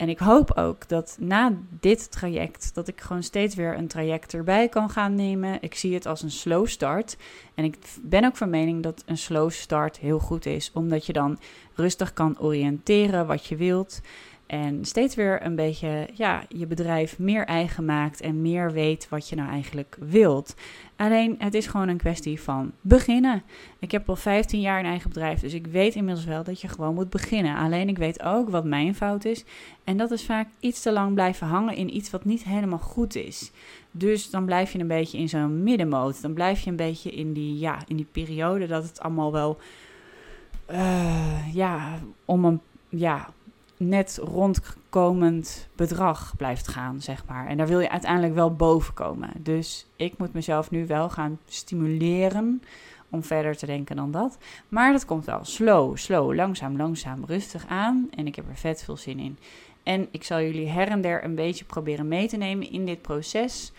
En 0.00 0.08
ik 0.08 0.18
hoop 0.18 0.56
ook 0.56 0.88
dat 0.88 1.16
na 1.20 1.52
dit 1.80 2.10
traject, 2.10 2.74
dat 2.74 2.88
ik 2.88 3.00
gewoon 3.00 3.22
steeds 3.22 3.54
weer 3.54 3.78
een 3.78 3.88
traject 3.88 4.34
erbij 4.34 4.68
kan 4.68 4.90
gaan 4.90 5.14
nemen. 5.14 5.62
Ik 5.62 5.74
zie 5.74 5.94
het 5.94 6.06
als 6.06 6.22
een 6.22 6.30
slow 6.30 6.66
start. 6.66 7.16
En 7.54 7.64
ik 7.64 7.76
ben 8.02 8.24
ook 8.24 8.36
van 8.36 8.50
mening 8.50 8.82
dat 8.82 9.02
een 9.06 9.18
slow 9.18 9.50
start 9.50 9.98
heel 9.98 10.18
goed 10.18 10.46
is, 10.46 10.70
omdat 10.74 11.06
je 11.06 11.12
dan 11.12 11.38
rustig 11.74 12.12
kan 12.12 12.40
oriënteren 12.40 13.26
wat 13.26 13.46
je 13.46 13.56
wilt. 13.56 14.00
En 14.50 14.84
steeds 14.84 15.14
weer 15.14 15.44
een 15.44 15.54
beetje 15.54 16.08
ja, 16.14 16.42
je 16.48 16.66
bedrijf 16.66 17.18
meer 17.18 17.44
eigen 17.44 17.84
maakt 17.84 18.20
en 18.20 18.42
meer 18.42 18.72
weet 18.72 19.08
wat 19.08 19.28
je 19.28 19.36
nou 19.36 19.50
eigenlijk 19.50 19.96
wilt. 20.00 20.54
Alleen 20.96 21.34
het 21.38 21.54
is 21.54 21.66
gewoon 21.66 21.88
een 21.88 21.96
kwestie 21.96 22.40
van 22.40 22.72
beginnen. 22.80 23.42
Ik 23.78 23.90
heb 23.90 24.08
al 24.08 24.16
15 24.16 24.60
jaar 24.60 24.78
een 24.78 24.84
eigen 24.84 25.08
bedrijf, 25.08 25.40
dus 25.40 25.54
ik 25.54 25.66
weet 25.66 25.94
inmiddels 25.94 26.26
wel 26.26 26.44
dat 26.44 26.60
je 26.60 26.68
gewoon 26.68 26.94
moet 26.94 27.10
beginnen. 27.10 27.56
Alleen 27.56 27.88
ik 27.88 27.98
weet 27.98 28.22
ook 28.22 28.48
wat 28.48 28.64
mijn 28.64 28.94
fout 28.94 29.24
is. 29.24 29.44
En 29.84 29.96
dat 29.96 30.10
is 30.10 30.24
vaak 30.24 30.48
iets 30.60 30.82
te 30.82 30.92
lang 30.92 31.14
blijven 31.14 31.46
hangen 31.46 31.76
in 31.76 31.96
iets 31.96 32.10
wat 32.10 32.24
niet 32.24 32.44
helemaal 32.44 32.78
goed 32.78 33.14
is. 33.14 33.50
Dus 33.90 34.30
dan 34.30 34.44
blijf 34.44 34.72
je 34.72 34.78
een 34.78 34.88
beetje 34.88 35.18
in 35.18 35.28
zo'n 35.28 35.62
middenmoot. 35.62 36.22
Dan 36.22 36.32
blijf 36.32 36.60
je 36.60 36.70
een 36.70 36.76
beetje 36.76 37.10
in 37.10 37.32
die, 37.32 37.58
ja, 37.58 37.78
in 37.86 37.96
die 37.96 38.08
periode 38.12 38.66
dat 38.66 38.82
het 38.82 39.00
allemaal 39.00 39.32
wel. 39.32 39.58
Uh, 40.70 41.54
ja, 41.54 41.98
om 42.24 42.44
een 42.44 42.60
ja, 42.90 43.28
net 43.82 44.20
rondkomend 44.22 45.68
bedrag 45.76 46.36
blijft 46.36 46.68
gaan, 46.68 47.00
zeg 47.00 47.24
maar. 47.26 47.46
En 47.46 47.56
daar 47.56 47.66
wil 47.66 47.80
je 47.80 47.90
uiteindelijk 47.90 48.34
wel 48.34 48.54
boven 48.54 48.94
komen. 48.94 49.30
Dus 49.38 49.86
ik 49.96 50.18
moet 50.18 50.32
mezelf 50.32 50.70
nu 50.70 50.86
wel 50.86 51.10
gaan 51.10 51.38
stimuleren 51.44 52.62
om 53.10 53.22
verder 53.22 53.56
te 53.56 53.66
denken 53.66 53.96
dan 53.96 54.10
dat. 54.10 54.38
Maar 54.68 54.92
dat 54.92 55.04
komt 55.04 55.24
wel 55.24 55.44
slow, 55.44 55.96
slow, 55.96 56.34
langzaam, 56.34 56.76
langzaam, 56.76 57.24
rustig 57.24 57.66
aan. 57.66 58.08
En 58.14 58.26
ik 58.26 58.34
heb 58.36 58.48
er 58.48 58.56
vet 58.56 58.82
veel 58.82 58.96
zin 58.96 59.18
in. 59.18 59.38
En 59.82 60.08
ik 60.10 60.24
zal 60.24 60.40
jullie 60.40 60.68
her 60.68 60.88
en 60.88 61.00
der 61.00 61.24
een 61.24 61.34
beetje 61.34 61.64
proberen 61.64 62.08
mee 62.08 62.28
te 62.28 62.36
nemen 62.36 62.70
in 62.70 62.84
dit 62.84 63.02
proces. 63.02 63.72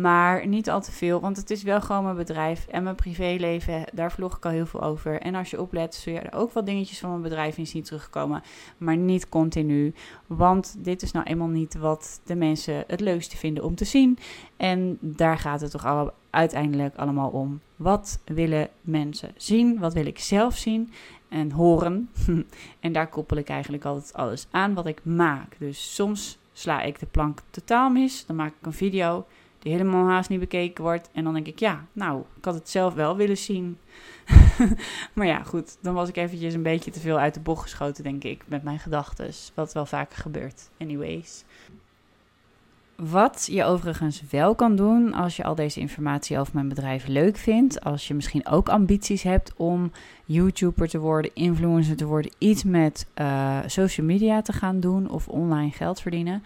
Maar 0.00 0.46
niet 0.46 0.70
al 0.70 0.80
te 0.80 0.92
veel, 0.92 1.20
want 1.20 1.36
het 1.36 1.50
is 1.50 1.62
wel 1.62 1.80
gewoon 1.80 2.04
mijn 2.04 2.16
bedrijf 2.16 2.66
en 2.66 2.82
mijn 2.82 2.94
privéleven. 2.94 3.84
Daar 3.92 4.12
vlog 4.12 4.36
ik 4.36 4.44
al 4.44 4.50
heel 4.50 4.66
veel 4.66 4.82
over. 4.82 5.20
En 5.20 5.34
als 5.34 5.50
je 5.50 5.60
oplet, 5.60 5.94
zul 5.94 6.12
je 6.12 6.18
er 6.18 6.38
ook 6.38 6.52
wat 6.52 6.66
dingetjes 6.66 6.98
van 6.98 7.10
mijn 7.10 7.22
bedrijf 7.22 7.58
in 7.58 7.66
zien 7.66 7.82
terugkomen. 7.82 8.42
Maar 8.78 8.96
niet 8.96 9.28
continu. 9.28 9.94
Want 10.26 10.76
dit 10.78 11.02
is 11.02 11.12
nou 11.12 11.26
eenmaal 11.26 11.48
niet 11.48 11.74
wat 11.74 12.20
de 12.24 12.34
mensen 12.34 12.84
het 12.86 13.00
leukste 13.00 13.36
vinden 13.36 13.64
om 13.64 13.74
te 13.74 13.84
zien. 13.84 14.18
En 14.56 14.98
daar 15.00 15.38
gaat 15.38 15.60
het 15.60 15.70
toch 15.70 16.12
uiteindelijk 16.30 16.96
allemaal 16.96 17.30
om. 17.30 17.60
Wat 17.76 18.20
willen 18.24 18.68
mensen 18.80 19.32
zien? 19.36 19.78
Wat 19.78 19.94
wil 19.94 20.06
ik 20.06 20.18
zelf 20.18 20.56
zien? 20.56 20.92
En 21.28 21.50
horen. 21.50 22.08
en 22.80 22.92
daar 22.92 23.08
koppel 23.08 23.36
ik 23.36 23.48
eigenlijk 23.48 23.84
altijd 23.84 24.14
alles 24.14 24.46
aan 24.50 24.74
wat 24.74 24.86
ik 24.86 25.04
maak. 25.04 25.56
Dus 25.58 25.94
soms 25.94 26.38
sla 26.52 26.82
ik 26.82 26.98
de 26.98 27.06
plank 27.06 27.38
totaal 27.50 27.90
mis. 27.90 28.26
Dan 28.26 28.36
maak 28.36 28.52
ik 28.60 28.66
een 28.66 28.72
video 28.72 29.26
die 29.64 29.72
helemaal 29.72 30.08
haast 30.08 30.28
niet 30.28 30.40
bekeken 30.40 30.84
wordt. 30.84 31.10
En 31.12 31.24
dan 31.24 31.34
denk 31.34 31.46
ik, 31.46 31.58
ja, 31.58 31.86
nou, 31.92 32.22
ik 32.36 32.44
had 32.44 32.54
het 32.54 32.68
zelf 32.68 32.94
wel 32.94 33.16
willen 33.16 33.38
zien. 33.38 33.78
maar 35.14 35.26
ja, 35.26 35.42
goed, 35.42 35.76
dan 35.80 35.94
was 35.94 36.08
ik 36.08 36.16
eventjes 36.16 36.54
een 36.54 36.62
beetje 36.62 36.90
te 36.90 37.00
veel 37.00 37.18
uit 37.18 37.34
de 37.34 37.40
bocht 37.40 37.62
geschoten, 37.62 38.04
denk 38.04 38.24
ik, 38.24 38.42
met 38.46 38.62
mijn 38.62 38.78
gedachten. 38.78 39.30
Wat 39.54 39.72
wel 39.72 39.86
vaker 39.86 40.18
gebeurt. 40.18 40.70
Anyways. 40.78 41.44
Wat 42.96 43.48
je 43.50 43.64
overigens 43.64 44.22
wel 44.30 44.54
kan 44.54 44.76
doen 44.76 45.12
als 45.12 45.36
je 45.36 45.44
al 45.44 45.54
deze 45.54 45.80
informatie 45.80 46.38
over 46.38 46.54
mijn 46.54 46.68
bedrijf 46.68 47.06
leuk 47.06 47.36
vindt, 47.36 47.84
als 47.84 48.08
je 48.08 48.14
misschien 48.14 48.46
ook 48.46 48.68
ambities 48.68 49.22
hebt 49.22 49.52
om 49.56 49.92
YouTuber 50.24 50.88
te 50.88 50.98
worden, 50.98 51.30
influencer 51.34 51.96
te 51.96 52.06
worden, 52.06 52.30
iets 52.38 52.64
met 52.64 53.06
uh, 53.20 53.58
social 53.66 54.06
media 54.06 54.42
te 54.42 54.52
gaan 54.52 54.80
doen 54.80 55.10
of 55.10 55.28
online 55.28 55.70
geld 55.70 56.00
verdienen, 56.00 56.42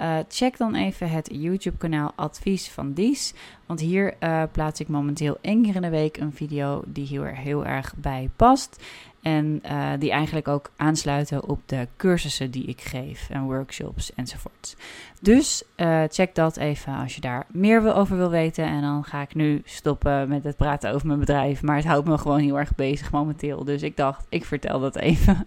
uh, 0.00 0.16
check 0.28 0.56
dan 0.56 0.74
even 0.74 1.10
het 1.10 1.28
YouTube-kanaal 1.32 2.12
Advies 2.14 2.70
van 2.70 2.92
Dies. 2.92 3.34
Want 3.66 3.80
hier 3.80 4.14
uh, 4.20 4.42
plaats 4.52 4.80
ik 4.80 4.88
momenteel 4.88 5.38
één 5.40 5.62
keer 5.62 5.74
in 5.74 5.82
de 5.82 5.90
week 5.90 6.16
een 6.16 6.32
video 6.32 6.82
die 6.86 7.06
hier 7.06 7.36
heel 7.36 7.66
erg 7.66 7.94
bij 7.96 8.30
past. 8.36 8.82
En 9.22 9.62
uh, 9.64 9.90
die 9.98 10.10
eigenlijk 10.10 10.48
ook 10.48 10.70
aansluiten 10.76 11.48
op 11.48 11.60
de 11.66 11.88
cursussen 11.96 12.50
die 12.50 12.64
ik 12.64 12.80
geef 12.80 13.30
en 13.30 13.42
workshops 13.42 14.14
enzovoort. 14.14 14.76
Dus 15.20 15.62
uh, 15.76 16.02
check 16.08 16.34
dat 16.34 16.56
even 16.56 16.94
als 16.94 17.14
je 17.14 17.20
daar 17.20 17.46
meer 17.50 17.94
over 17.94 18.16
wil 18.16 18.30
weten. 18.30 18.64
En 18.64 18.80
dan 18.80 19.04
ga 19.04 19.22
ik 19.22 19.34
nu 19.34 19.62
stoppen 19.64 20.28
met 20.28 20.44
het 20.44 20.56
praten 20.56 20.92
over 20.92 21.06
mijn 21.06 21.18
bedrijf. 21.18 21.62
Maar 21.62 21.76
het 21.76 21.84
houdt 21.84 22.08
me 22.08 22.18
gewoon 22.18 22.38
heel 22.38 22.58
erg 22.58 22.74
bezig 22.74 23.12
momenteel. 23.12 23.64
Dus 23.64 23.82
ik 23.82 23.96
dacht, 23.96 24.26
ik 24.28 24.44
vertel 24.44 24.80
dat 24.80 24.96
even. 24.96 25.46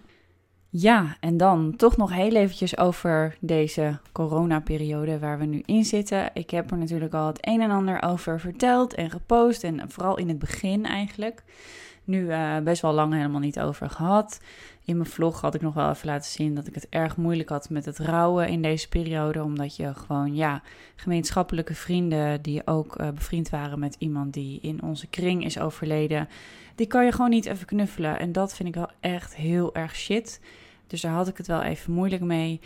Ja, 0.70 1.16
en 1.20 1.36
dan 1.36 1.76
toch 1.76 1.96
nog 1.96 2.12
heel 2.12 2.34
eventjes 2.34 2.78
over 2.78 3.36
deze 3.40 3.98
coronaperiode 4.12 5.18
waar 5.18 5.38
we 5.38 5.44
nu 5.44 5.62
in 5.64 5.84
zitten. 5.84 6.30
Ik 6.34 6.50
heb 6.50 6.70
er 6.70 6.76
natuurlijk 6.76 7.14
al 7.14 7.26
het 7.26 7.38
een 7.40 7.60
en 7.60 7.70
ander 7.70 8.02
over 8.02 8.40
verteld 8.40 8.94
en 8.94 9.10
gepost. 9.10 9.64
En 9.64 9.90
vooral 9.90 10.18
in 10.18 10.28
het 10.28 10.38
begin 10.38 10.84
eigenlijk 10.84 11.42
nu 12.06 12.26
uh, 12.26 12.58
best 12.58 12.82
wel 12.82 12.92
lang 12.92 13.12
helemaal 13.12 13.40
niet 13.40 13.60
over 13.60 13.90
gehad. 13.90 14.40
In 14.84 14.96
mijn 14.96 15.08
vlog 15.08 15.40
had 15.40 15.54
ik 15.54 15.60
nog 15.60 15.74
wel 15.74 15.90
even 15.90 16.06
laten 16.06 16.30
zien 16.30 16.54
dat 16.54 16.66
ik 16.66 16.74
het 16.74 16.86
erg 16.88 17.16
moeilijk 17.16 17.48
had 17.48 17.70
met 17.70 17.84
het 17.84 17.98
rouwen 17.98 18.48
in 18.48 18.62
deze 18.62 18.88
periode. 18.88 19.42
Omdat 19.42 19.76
je 19.76 19.94
gewoon, 19.94 20.34
ja, 20.34 20.62
gemeenschappelijke 20.96 21.74
vrienden 21.74 22.42
die 22.42 22.66
ook 22.66 23.00
uh, 23.00 23.08
bevriend 23.08 23.50
waren 23.50 23.78
met 23.78 23.96
iemand 23.98 24.32
die 24.32 24.60
in 24.60 24.82
onze 24.82 25.06
kring 25.06 25.44
is 25.44 25.58
overleden. 25.58 26.28
Die 26.74 26.86
kan 26.86 27.04
je 27.04 27.12
gewoon 27.12 27.30
niet 27.30 27.46
even 27.46 27.66
knuffelen. 27.66 28.18
En 28.18 28.32
dat 28.32 28.54
vind 28.54 28.68
ik 28.68 28.74
wel 28.74 28.90
echt 29.00 29.36
heel 29.36 29.74
erg 29.74 29.96
shit. 29.96 30.40
Dus 30.86 31.00
daar 31.00 31.12
had 31.12 31.28
ik 31.28 31.36
het 31.36 31.46
wel 31.46 31.62
even 31.62 31.92
moeilijk 31.92 32.22
mee. 32.22 32.60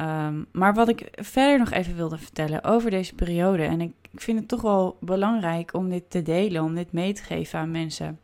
Um, 0.00 0.46
maar 0.52 0.74
wat 0.74 0.88
ik 0.88 1.08
verder 1.10 1.58
nog 1.58 1.70
even 1.70 1.96
wilde 1.96 2.18
vertellen 2.18 2.64
over 2.64 2.90
deze 2.90 3.14
periode. 3.14 3.62
En 3.62 3.80
ik 3.80 3.94
vind 4.14 4.38
het 4.38 4.48
toch 4.48 4.62
wel 4.62 4.96
belangrijk 5.00 5.74
om 5.74 5.88
dit 5.88 6.10
te 6.10 6.22
delen, 6.22 6.62
om 6.62 6.74
dit 6.74 6.92
mee 6.92 7.12
te 7.12 7.22
geven 7.22 7.58
aan 7.58 7.70
mensen 7.70 8.18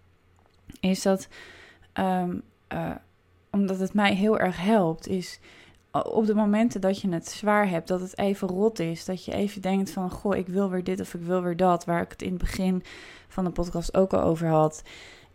is 0.81 1.03
dat, 1.03 1.29
um, 1.95 2.43
uh, 2.73 2.91
omdat 3.51 3.79
het 3.79 3.95
mij 3.95 4.15
heel 4.15 4.39
erg 4.39 4.61
helpt, 4.61 5.09
is 5.09 5.41
op 5.91 6.27
de 6.27 6.35
momenten 6.35 6.81
dat 6.81 7.01
je 7.01 7.09
het 7.09 7.29
zwaar 7.29 7.69
hebt, 7.69 7.89
dat 7.89 8.01
het 8.01 8.19
even 8.19 8.49
rot 8.49 8.79
is, 8.79 9.05
dat 9.05 9.25
je 9.25 9.33
even 9.33 9.63
denkt 9.63 9.91
van, 9.91 10.11
goh, 10.11 10.37
ik 10.37 10.47
wil 10.47 10.71
weer 10.71 10.85
dit 10.85 11.01
of 11.01 11.15
ik 11.15 11.21
wil 11.21 11.43
weer 11.43 11.57
dat, 11.57 11.85
waar 11.85 12.03
ik 12.03 12.11
het 12.11 12.23
in 12.23 12.29
het 12.29 12.39
begin 12.39 12.83
van 13.29 13.45
de 13.45 13.51
podcast 13.51 13.97
ook 13.97 14.13
al 14.13 14.23
over 14.23 14.49
had, 14.49 14.83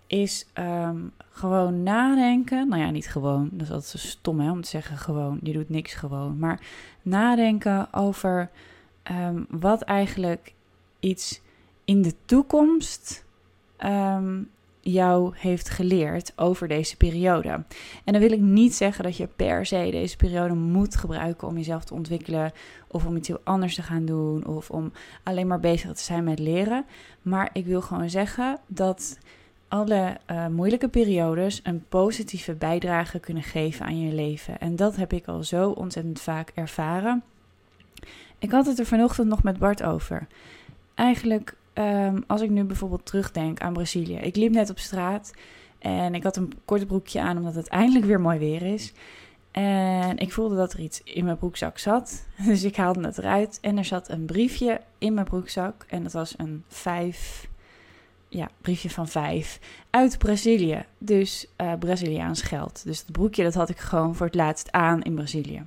is 0.07 0.47
um, 0.53 1.11
gewoon 1.29 1.83
nadenken. 1.83 2.67
Nou 2.67 2.81
ja, 2.81 2.89
niet 2.89 3.09
gewoon, 3.09 3.49
dat 3.51 3.61
is 3.61 3.73
altijd 3.73 3.89
zo 3.89 3.97
stom 3.97 4.39
hè, 4.39 4.51
om 4.51 4.61
te 4.61 4.69
zeggen 4.69 4.97
gewoon, 4.97 5.39
je 5.43 5.53
doet 5.53 5.69
niks 5.69 5.93
gewoon, 5.93 6.39
maar 6.39 6.59
nadenken 7.01 7.93
over 7.93 8.49
um, 9.11 9.45
wat 9.49 9.81
eigenlijk 9.81 10.53
iets 10.99 11.41
in 11.85 12.01
de 12.01 12.15
toekomst 12.25 13.25
jou 14.83 15.31
heeft 15.35 15.69
geleerd 15.69 16.33
over 16.35 16.67
deze 16.67 16.97
periode. 16.97 17.49
En 18.03 18.13
dan 18.13 18.19
wil 18.19 18.31
ik 18.31 18.39
niet 18.39 18.75
zeggen 18.75 19.03
dat 19.03 19.17
je 19.17 19.27
per 19.27 19.65
se 19.65 19.87
deze 19.91 20.15
periode 20.15 20.53
moet 20.53 20.95
gebruiken 20.95 21.47
om 21.47 21.57
jezelf 21.57 21.83
te 21.83 21.93
ontwikkelen 21.93 22.51
of 22.87 23.05
om 23.05 23.15
iets 23.15 23.27
heel 23.27 23.41
anders 23.43 23.75
te 23.75 23.81
gaan 23.81 24.05
doen 24.05 24.45
of 24.45 24.69
om 24.69 24.91
alleen 25.23 25.47
maar 25.47 25.59
bezig 25.59 25.93
te 25.93 26.03
zijn 26.03 26.23
met 26.23 26.39
leren. 26.39 26.85
Maar 27.21 27.49
ik 27.53 27.65
wil 27.65 27.81
gewoon 27.81 28.09
zeggen 28.09 28.59
dat 28.67 29.17
alle 29.67 30.17
uh, 30.31 30.47
moeilijke 30.47 30.89
periodes 30.89 31.59
een 31.63 31.85
positieve 31.89 32.53
bijdrage 32.53 33.19
kunnen 33.19 33.43
geven 33.43 33.85
aan 33.85 33.99
je 33.99 34.13
leven. 34.13 34.59
En 34.59 34.75
dat 34.75 34.95
heb 34.95 35.13
ik 35.13 35.27
al 35.27 35.43
zo 35.43 35.69
ontzettend 35.69 36.21
vaak 36.21 36.51
ervaren. 36.55 37.23
Ik 38.39 38.51
had 38.51 38.65
het 38.65 38.79
er 38.79 38.85
vanochtend 38.85 39.27
nog 39.27 39.43
met 39.43 39.59
Bart 39.59 39.83
over. 39.83 40.27
Eigenlijk 40.95 41.55
Ehm, 41.73 42.21
als 42.27 42.41
ik 42.41 42.49
nu 42.49 42.63
bijvoorbeeld 42.63 43.05
terugdenk 43.05 43.59
aan 43.59 43.73
Brazilië. 43.73 44.15
Ik 44.15 44.35
liep 44.35 44.51
net 44.51 44.69
op 44.69 44.79
straat 44.79 45.33
en 45.79 46.15
ik 46.15 46.23
had 46.23 46.37
een 46.37 46.53
korte 46.65 46.85
broekje 46.85 47.21
aan 47.21 47.37
omdat 47.37 47.55
het 47.55 47.67
eindelijk 47.67 48.05
weer 48.05 48.21
mooi 48.21 48.39
weer 48.39 48.61
is. 48.61 48.93
En 49.51 50.17
ik 50.17 50.33
voelde 50.33 50.55
dat 50.55 50.73
er 50.73 50.79
iets 50.79 51.01
in 51.03 51.25
mijn 51.25 51.37
broekzak 51.37 51.77
zat. 51.77 52.25
Dus 52.45 52.63
ik 52.63 52.75
haalde 52.75 53.05
het 53.05 53.17
eruit. 53.17 53.57
En 53.61 53.77
er 53.77 53.85
zat 53.85 54.09
een 54.09 54.25
briefje 54.25 54.81
in 54.97 55.13
mijn 55.13 55.25
broekzak. 55.25 55.85
En 55.87 56.03
dat 56.03 56.11
was 56.11 56.33
een 56.37 56.63
vijf. 56.67 57.47
Ja, 58.27 58.49
briefje 58.61 58.89
van 58.89 59.07
vijf. 59.07 59.59
Uit 59.89 60.17
Brazilië. 60.17 60.85
Dus 60.97 61.47
uh, 61.61 61.73
Braziliaans 61.79 62.41
geld. 62.41 62.81
Dus 62.85 62.99
het 62.99 63.11
broekje 63.11 63.43
dat 63.43 63.53
had 63.53 63.69
ik 63.69 63.79
gewoon 63.79 64.15
voor 64.15 64.25
het 64.25 64.35
laatst 64.35 64.71
aan 64.71 65.01
in 65.01 65.15
Brazilië. 65.15 65.63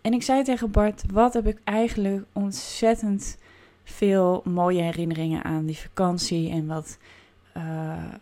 En 0.00 0.12
ik 0.12 0.22
zei 0.22 0.42
tegen 0.42 0.70
Bart: 0.70 1.02
Wat 1.12 1.34
heb 1.34 1.46
ik 1.46 1.58
eigenlijk 1.64 2.24
ontzettend 2.32 3.36
veel 3.88 4.42
mooie 4.44 4.82
herinneringen 4.82 5.44
aan 5.44 5.66
die 5.66 5.78
vakantie. 5.78 6.50
En 6.50 6.66
wat 6.66 6.98
uh, 7.56 7.62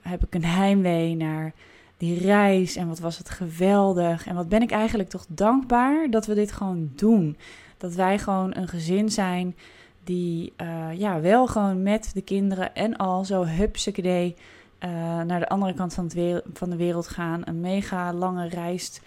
heb 0.00 0.25
ik 0.25 0.35
een 0.35 0.44
heimwee 0.44 1.16
naar 1.16 1.52
die 1.97 2.18
reis 2.18 2.76
en 2.76 2.88
wat 2.88 2.99
was 2.99 3.18
het 3.18 3.30
geweldig. 3.30 4.26
En 4.26 4.35
wat 4.35 4.49
ben 4.49 4.62
ik 4.62 4.71
eigenlijk 4.71 5.09
toch 5.09 5.25
dankbaar 5.28 6.11
dat 6.11 6.26
we 6.26 6.35
dit 6.35 6.52
gewoon 6.52 6.90
doen. 6.94 7.37
Dat 7.76 7.94
wij 7.94 8.18
gewoon 8.18 8.56
een 8.56 8.68
gezin 8.68 9.11
zijn 9.11 9.56
die 10.04 10.52
uh, 10.61 10.99
ja, 10.99 11.21
wel 11.21 11.47
gewoon 11.47 11.83
met 11.83 12.11
de 12.14 12.23
kinderen 12.23 12.75
en 12.75 12.97
al 12.97 13.25
zo 13.25 13.44
hupsakee 13.44 14.37
uh, 14.80 14.90
naar 15.23 15.40
de 15.40 15.49
andere 15.49 15.75
kant 15.75 15.94
van, 15.94 16.11
van 16.52 16.71
de 16.71 16.76
wereld 16.76 17.09
gaan. 17.09 17.42
Een 17.44 17.61
mega 17.61 18.12
lange 18.12 18.49
reis 18.49 19.00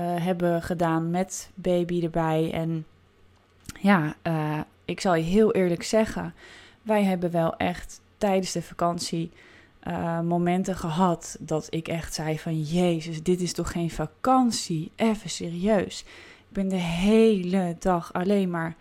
hebben 0.00 0.62
gedaan 0.62 1.10
met 1.10 1.50
baby 1.54 2.02
erbij. 2.02 2.50
En 2.52 2.86
ja, 3.80 4.14
ik 4.84 5.00
zal 5.00 5.14
je 5.14 5.22
heel 5.22 5.52
eerlijk 5.52 5.82
zeggen, 5.82 6.34
wij 6.82 7.02
hebben 7.02 7.30
wel 7.30 7.56
echt 7.56 8.00
tijdens 8.18 8.52
de 8.52 8.62
vakantie 8.62 9.30
uh, 9.88 10.20
momenten 10.20 10.76
gehad 10.76 11.36
dat 11.40 11.66
ik 11.70 11.88
echt 11.88 12.14
zei 12.14 12.38
van 12.38 12.62
Jezus, 12.62 13.22
dit 13.22 13.40
is 13.40 13.52
toch 13.52 13.72
geen 13.72 13.90
vakantie? 13.90 14.92
Even 14.96 15.30
serieus. 15.30 16.00
Ik 16.48 16.58
ben 16.58 16.68
de 16.68 16.76
hele 16.76 17.76
dag 17.78 18.12
alleen 18.12 18.50
maar 18.50 18.76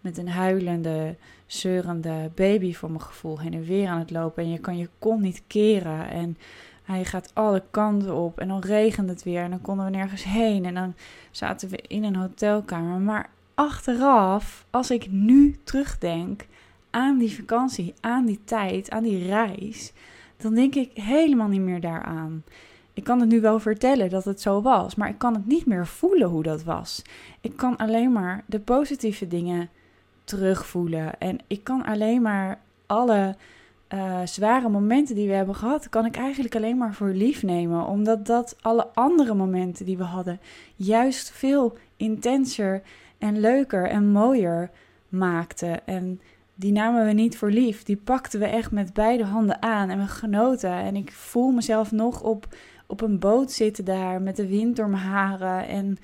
met 0.00 0.18
een 0.18 0.28
huilende, 0.28 1.16
zeurende 1.46 2.30
baby 2.34 2.74
voor 2.74 2.90
mijn 2.90 3.02
gevoel 3.02 3.40
heen 3.40 3.54
en 3.54 3.64
weer 3.64 3.88
aan 3.88 3.98
het 3.98 4.10
lopen. 4.10 4.42
En 4.42 4.50
je 4.50 4.58
kan 4.58 4.78
je 4.78 4.88
kont 4.98 5.20
niet 5.20 5.42
keren 5.46 6.10
en 6.10 6.38
hij 6.82 7.04
gaat 7.04 7.30
alle 7.34 7.62
kanten 7.70 8.14
op. 8.14 8.40
En 8.40 8.48
dan 8.48 8.60
regent 8.60 9.08
het 9.08 9.22
weer 9.22 9.42
en 9.42 9.50
dan 9.50 9.60
konden 9.60 9.84
we 9.84 9.90
nergens 9.90 10.24
heen. 10.24 10.64
En 10.64 10.74
dan 10.74 10.94
zaten 11.30 11.68
we 11.68 11.76
in 11.76 12.04
een 12.04 12.16
hotelkamer. 12.16 13.00
Maar 13.00 13.30
achteraf, 13.54 14.66
als 14.70 14.90
ik 14.90 15.10
nu 15.10 15.56
terugdenk 15.64 16.46
aan 16.90 17.18
die 17.18 17.36
vakantie, 17.36 17.94
aan 18.00 18.24
die 18.24 18.40
tijd, 18.44 18.90
aan 18.90 19.02
die 19.02 19.26
reis 19.26 19.92
dan 20.44 20.54
denk 20.54 20.74
ik 20.74 20.90
helemaal 20.94 21.48
niet 21.48 21.60
meer 21.60 21.80
daaraan. 21.80 22.44
Ik 22.92 23.04
kan 23.04 23.20
het 23.20 23.28
nu 23.28 23.40
wel 23.40 23.58
vertellen 23.58 24.10
dat 24.10 24.24
het 24.24 24.40
zo 24.40 24.62
was, 24.62 24.94
maar 24.94 25.08
ik 25.08 25.18
kan 25.18 25.34
het 25.34 25.46
niet 25.46 25.66
meer 25.66 25.86
voelen 25.86 26.28
hoe 26.28 26.42
dat 26.42 26.62
was. 26.62 27.02
Ik 27.40 27.56
kan 27.56 27.76
alleen 27.76 28.12
maar 28.12 28.44
de 28.46 28.60
positieve 28.60 29.26
dingen 29.26 29.68
terugvoelen. 30.24 31.20
En 31.20 31.38
ik 31.46 31.64
kan 31.64 31.84
alleen 31.84 32.22
maar 32.22 32.60
alle 32.86 33.36
uh, 33.94 34.20
zware 34.24 34.68
momenten 34.68 35.14
die 35.14 35.28
we 35.28 35.34
hebben 35.34 35.54
gehad, 35.54 35.88
kan 35.88 36.06
ik 36.06 36.16
eigenlijk 36.16 36.56
alleen 36.56 36.76
maar 36.76 36.94
voor 36.94 37.08
lief 37.08 37.42
nemen. 37.42 37.86
Omdat 37.86 38.26
dat 38.26 38.56
alle 38.60 38.86
andere 38.94 39.34
momenten 39.34 39.84
die 39.84 39.96
we 39.96 40.04
hadden 40.04 40.40
juist 40.76 41.30
veel 41.30 41.76
intenser 41.96 42.82
en 43.18 43.40
leuker 43.40 43.88
en 43.88 44.08
mooier 44.08 44.70
maakte. 45.08 45.80
En 45.84 46.20
die 46.54 46.72
namen 46.72 47.06
we 47.06 47.12
niet 47.12 47.38
voor 47.38 47.50
lief. 47.50 47.82
Die 47.82 47.96
pakten 47.96 48.40
we 48.40 48.46
echt 48.46 48.70
met 48.70 48.92
beide 48.92 49.24
handen 49.24 49.62
aan 49.62 49.90
en 49.90 49.98
we 49.98 50.06
genoten. 50.06 50.72
En 50.72 50.96
ik 50.96 51.12
voel 51.12 51.50
mezelf 51.50 51.92
nog 51.92 52.22
op, 52.22 52.48
op 52.86 53.00
een 53.00 53.18
boot 53.18 53.52
zitten 53.52 53.84
daar 53.84 54.22
met 54.22 54.36
de 54.36 54.46
wind 54.46 54.76
door 54.76 54.88
mijn 54.88 55.02
haren 55.02 55.66
en 55.66 55.98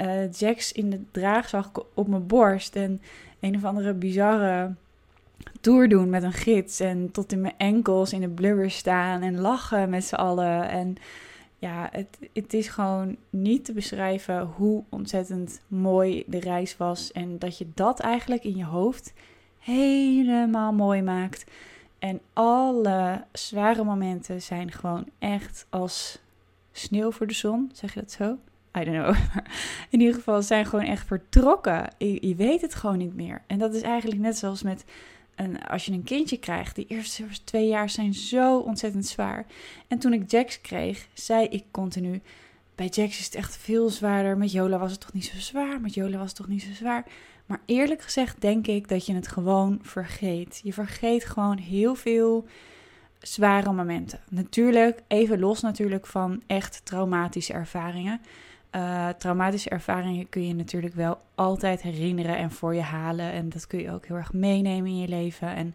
uh, 0.00 0.32
Jax 0.32 0.72
in 0.72 0.90
de 0.90 1.00
draagzak 1.10 1.84
op 1.94 2.08
mijn 2.08 2.26
borst 2.26 2.76
en 2.76 3.00
een 3.40 3.56
of 3.56 3.64
andere 3.64 3.94
bizarre 3.94 4.74
tour 5.60 5.88
doen 5.88 6.10
met 6.10 6.22
een 6.22 6.32
gids 6.32 6.80
en 6.80 7.10
tot 7.10 7.32
in 7.32 7.40
mijn 7.40 7.54
enkels 7.56 8.12
in 8.12 8.20
de 8.20 8.28
blubber 8.28 8.70
staan 8.70 9.22
en 9.22 9.40
lachen 9.40 9.90
met 9.90 10.04
z'n 10.04 10.14
allen. 10.14 10.68
En 10.68 10.96
ja, 11.58 11.88
het, 11.92 12.18
het 12.32 12.54
is 12.54 12.68
gewoon 12.68 13.16
niet 13.30 13.64
te 13.64 13.72
beschrijven 13.72 14.40
hoe 14.40 14.84
ontzettend 14.88 15.60
mooi 15.68 16.24
de 16.26 16.40
reis 16.40 16.76
was 16.76 17.12
en 17.12 17.38
dat 17.38 17.58
je 17.58 17.66
dat 17.74 18.00
eigenlijk 18.00 18.44
in 18.44 18.56
je 18.56 18.64
hoofd 18.64 19.12
helemaal 19.58 20.72
mooi 20.72 21.02
maakt. 21.02 21.44
En 21.98 22.20
alle 22.32 23.24
zware 23.32 23.84
momenten 23.84 24.42
zijn 24.42 24.72
gewoon 24.72 25.06
echt 25.18 25.66
als 25.68 26.18
sneeuw 26.72 27.10
voor 27.10 27.26
de 27.26 27.34
zon. 27.34 27.70
Zeg 27.72 27.94
je 27.94 28.00
dat 28.00 28.10
zo? 28.10 28.38
I 28.78 28.84
don't 28.84 28.96
know. 28.96 29.16
In 29.90 30.00
ieder 30.00 30.14
geval 30.14 30.42
zijn 30.42 30.66
gewoon 30.66 30.84
echt 30.84 31.06
vertrokken. 31.06 31.94
Je, 31.98 32.26
je, 32.28 32.34
weet 32.34 32.60
het 32.60 32.74
gewoon 32.74 32.98
niet 32.98 33.14
meer. 33.14 33.42
En 33.46 33.58
dat 33.58 33.74
is 33.74 33.82
eigenlijk 33.82 34.20
net 34.20 34.38
zoals 34.38 34.62
met 34.62 34.84
als 35.68 35.86
je 35.86 35.92
een 35.92 36.02
kindje 36.02 36.38
krijgt. 36.38 36.76
Die 36.76 36.86
eerste 36.88 37.24
twee 37.44 37.68
jaar 37.68 37.90
zijn 37.90 38.14
zo 38.14 38.58
ontzettend 38.58 39.06
zwaar. 39.06 39.46
En 39.88 39.98
toen 39.98 40.12
ik 40.12 40.30
Jax 40.30 40.60
kreeg, 40.60 41.08
zei 41.14 41.46
ik 41.46 41.64
continu. 41.70 42.20
Bij 42.74 42.86
Jax 42.86 43.18
is 43.18 43.24
het 43.24 43.34
echt 43.34 43.56
veel 43.56 43.88
zwaarder. 43.88 44.36
Met 44.36 44.52
Jola 44.52 44.78
was 44.78 44.90
het 44.90 45.00
toch 45.00 45.12
niet 45.12 45.24
zo 45.24 45.38
zwaar. 45.38 45.80
Met 45.80 45.94
Jola 45.94 46.18
was 46.18 46.26
het 46.26 46.36
toch 46.36 46.48
niet 46.48 46.62
zo 46.62 46.72
zwaar. 46.72 47.04
Maar 47.46 47.60
eerlijk 47.66 48.02
gezegd 48.02 48.40
denk 48.40 48.66
ik 48.66 48.88
dat 48.88 49.06
je 49.06 49.14
het 49.14 49.28
gewoon 49.28 49.78
vergeet. 49.82 50.60
Je 50.62 50.72
vergeet 50.72 51.24
gewoon 51.24 51.58
heel 51.58 51.94
veel 51.94 52.46
zware 53.18 53.72
momenten. 53.72 54.20
Natuurlijk, 54.28 55.02
even 55.08 55.38
los 55.38 55.60
natuurlijk 55.60 56.06
van 56.06 56.42
echt 56.46 56.80
traumatische 56.84 57.52
ervaringen. 57.52 58.20
Uh, 58.72 59.08
traumatische 59.08 59.70
ervaringen 59.70 60.28
kun 60.28 60.46
je 60.46 60.54
natuurlijk 60.54 60.94
wel 60.94 61.20
altijd 61.34 61.82
herinneren 61.82 62.36
en 62.36 62.50
voor 62.50 62.74
je 62.74 62.80
halen. 62.80 63.32
En 63.32 63.48
dat 63.48 63.66
kun 63.66 63.80
je 63.80 63.90
ook 63.90 64.06
heel 64.06 64.16
erg 64.16 64.32
meenemen 64.32 64.90
in 64.90 64.98
je 64.98 65.08
leven. 65.08 65.54
En 65.54 65.74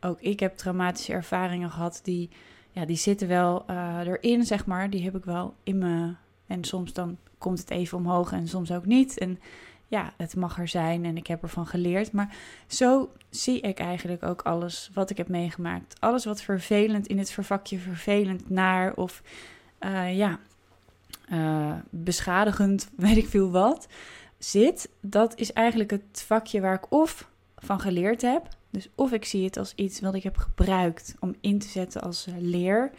ook 0.00 0.20
ik 0.20 0.40
heb 0.40 0.56
traumatische 0.56 1.12
ervaringen 1.12 1.70
gehad 1.70 2.00
die, 2.02 2.30
ja, 2.70 2.84
die 2.84 2.96
zitten 2.96 3.28
wel 3.28 3.64
uh, 3.70 3.98
erin, 4.04 4.44
zeg 4.44 4.66
maar. 4.66 4.90
Die 4.90 5.04
heb 5.04 5.16
ik 5.16 5.24
wel 5.24 5.54
in 5.62 5.78
me. 5.78 6.14
En 6.46 6.64
soms 6.64 6.92
dan 6.92 7.18
komt 7.38 7.58
het 7.58 7.70
even 7.70 7.98
omhoog 7.98 8.32
en 8.32 8.48
soms 8.48 8.72
ook 8.72 8.86
niet. 8.86 9.18
En 9.18 9.38
ja, 9.86 10.12
het 10.16 10.36
mag 10.36 10.58
er 10.58 10.68
zijn 10.68 11.04
en 11.04 11.16
ik 11.16 11.26
heb 11.26 11.42
ervan 11.42 11.66
geleerd. 11.66 12.12
Maar 12.12 12.36
zo 12.66 13.12
zie 13.30 13.60
ik 13.60 13.78
eigenlijk 13.78 14.22
ook 14.22 14.42
alles 14.42 14.90
wat 14.94 15.10
ik 15.10 15.16
heb 15.16 15.28
meegemaakt. 15.28 16.00
Alles 16.00 16.24
wat 16.24 16.42
vervelend 16.42 17.06
in 17.06 17.18
het 17.18 17.30
vervakje 17.30 17.78
vervelend 17.78 18.50
naar 18.50 18.94
of 18.94 19.22
uh, 19.80 20.16
ja, 20.16 20.38
uh, 21.32 21.74
beschadigend, 21.90 22.90
weet 22.96 23.16
ik 23.16 23.28
veel 23.28 23.50
wat, 23.50 23.86
zit. 24.38 24.88
Dat 25.00 25.38
is 25.38 25.52
eigenlijk 25.52 25.90
het 25.90 26.24
vakje 26.26 26.60
waar 26.60 26.74
ik 26.74 26.92
of 26.92 27.28
van 27.56 27.80
geleerd 27.80 28.22
heb. 28.22 28.48
Dus 28.70 28.88
of 28.94 29.12
ik 29.12 29.24
zie 29.24 29.44
het 29.44 29.56
als 29.56 29.72
iets 29.74 30.00
wat 30.00 30.14
ik 30.14 30.22
heb 30.22 30.36
gebruikt 30.36 31.14
om 31.20 31.34
in 31.40 31.58
te 31.58 31.68
zetten 31.68 32.02
als 32.02 32.26
leer. 32.38 32.90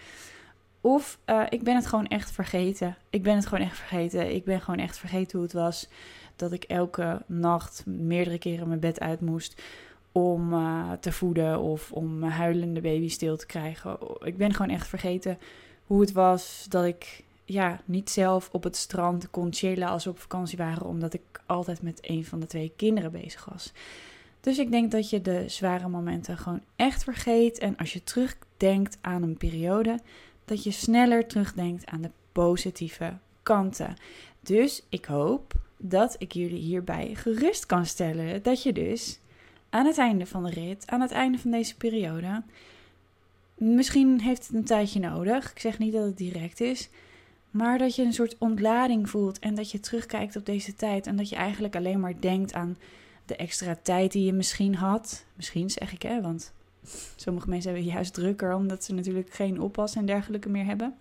Of 0.81 1.19
uh, 1.25 1.43
ik 1.49 1.63
ben 1.63 1.75
het 1.75 1.85
gewoon 1.85 2.07
echt 2.07 2.31
vergeten. 2.31 2.97
Ik 3.09 3.23
ben 3.23 3.35
het 3.35 3.45
gewoon 3.45 3.65
echt 3.65 3.77
vergeten. 3.77 4.35
Ik 4.35 4.43
ben 4.43 4.61
gewoon 4.61 4.79
echt 4.79 4.97
vergeten 4.97 5.37
hoe 5.37 5.47
het 5.47 5.53
was 5.53 5.87
dat 6.35 6.51
ik 6.51 6.63
elke 6.63 7.21
nacht 7.25 7.85
meerdere 7.85 8.37
keren 8.37 8.67
mijn 8.67 8.79
bed 8.79 8.99
uit 8.99 9.21
moest 9.21 9.61
om 10.11 10.55
te 10.99 11.11
voeden 11.11 11.59
of 11.59 11.91
om 11.91 12.19
mijn 12.19 12.31
huilende 12.31 12.81
baby 12.81 13.09
stil 13.09 13.37
te 13.37 13.45
krijgen. 13.45 13.97
Ik 14.23 14.37
ben 14.37 14.53
gewoon 14.53 14.75
echt 14.75 14.87
vergeten 14.87 15.37
hoe 15.85 16.01
het 16.01 16.11
was 16.11 16.65
dat 16.69 16.85
ik 16.85 17.23
ja, 17.53 17.81
niet 17.85 18.09
zelf 18.09 18.49
op 18.51 18.63
het 18.63 18.75
strand 18.75 19.29
kon 19.29 19.53
chillen 19.53 19.87
als 19.87 20.03
we 20.03 20.09
op 20.09 20.19
vakantie 20.19 20.57
waren, 20.57 20.85
omdat 20.85 21.13
ik 21.13 21.21
altijd 21.45 21.81
met 21.81 21.99
een 22.01 22.25
van 22.25 22.39
de 22.39 22.45
twee 22.45 22.73
kinderen 22.75 23.11
bezig 23.11 23.45
was. 23.45 23.73
Dus 24.39 24.57
ik 24.57 24.71
denk 24.71 24.91
dat 24.91 25.09
je 25.09 25.21
de 25.21 25.43
zware 25.49 25.87
momenten 25.87 26.37
gewoon 26.37 26.61
echt 26.75 27.03
vergeet. 27.03 27.59
En 27.59 27.77
als 27.77 27.93
je 27.93 28.03
terugdenkt 28.03 28.97
aan 29.01 29.23
een 29.23 29.37
periode, 29.37 29.99
dat 30.45 30.63
je 30.63 30.71
sneller 30.71 31.27
terugdenkt 31.27 31.85
aan 31.85 32.01
de 32.01 32.11
positieve 32.31 33.17
kanten. 33.43 33.95
Dus 34.39 34.83
ik 34.89 35.05
hoop 35.05 35.53
dat 35.77 36.15
ik 36.17 36.31
jullie 36.31 36.59
hierbij 36.59 37.15
gerust 37.15 37.65
kan 37.65 37.85
stellen 37.85 38.43
dat 38.43 38.63
je 38.63 38.73
dus 38.73 39.19
aan 39.69 39.85
het 39.85 39.97
einde 39.97 40.25
van 40.25 40.43
de 40.43 40.49
rit, 40.49 40.87
aan 40.87 41.01
het 41.01 41.11
einde 41.11 41.37
van 41.37 41.51
deze 41.51 41.77
periode, 41.77 42.43
misschien 43.55 44.21
heeft 44.21 44.47
het 44.47 44.55
een 44.55 44.63
tijdje 44.65 44.99
nodig. 44.99 45.51
Ik 45.51 45.59
zeg 45.59 45.79
niet 45.79 45.93
dat 45.93 46.05
het 46.05 46.17
direct 46.17 46.61
is, 46.61 46.89
maar 47.53 47.77
dat 47.77 47.95
je 47.95 48.03
een 48.03 48.13
soort 48.13 48.35
ontlading 48.37 49.09
voelt 49.09 49.39
en 49.39 49.55
dat 49.55 49.71
je 49.71 49.79
terugkijkt 49.79 50.35
op 50.35 50.45
deze 50.45 50.75
tijd 50.75 51.07
en 51.07 51.15
dat 51.15 51.29
je 51.29 51.35
eigenlijk 51.35 51.75
alleen 51.75 51.99
maar 51.99 52.21
denkt 52.21 52.53
aan 52.53 52.77
de 53.25 53.35
extra 53.35 53.77
tijd 53.81 54.11
die 54.11 54.25
je 54.25 54.33
misschien 54.33 54.75
had. 54.75 55.25
Misschien 55.35 55.69
zeg 55.69 55.93
ik 55.93 56.01
hè, 56.01 56.21
want 56.21 56.53
sommige 57.15 57.49
mensen 57.49 57.73
hebben 57.73 57.91
juist 57.91 58.13
drukker 58.13 58.53
omdat 58.53 58.83
ze 58.83 58.93
natuurlijk 58.93 59.33
geen 59.33 59.61
oppas 59.61 59.95
en 59.95 60.05
dergelijke 60.05 60.49
meer 60.49 60.65
hebben. 60.65 60.95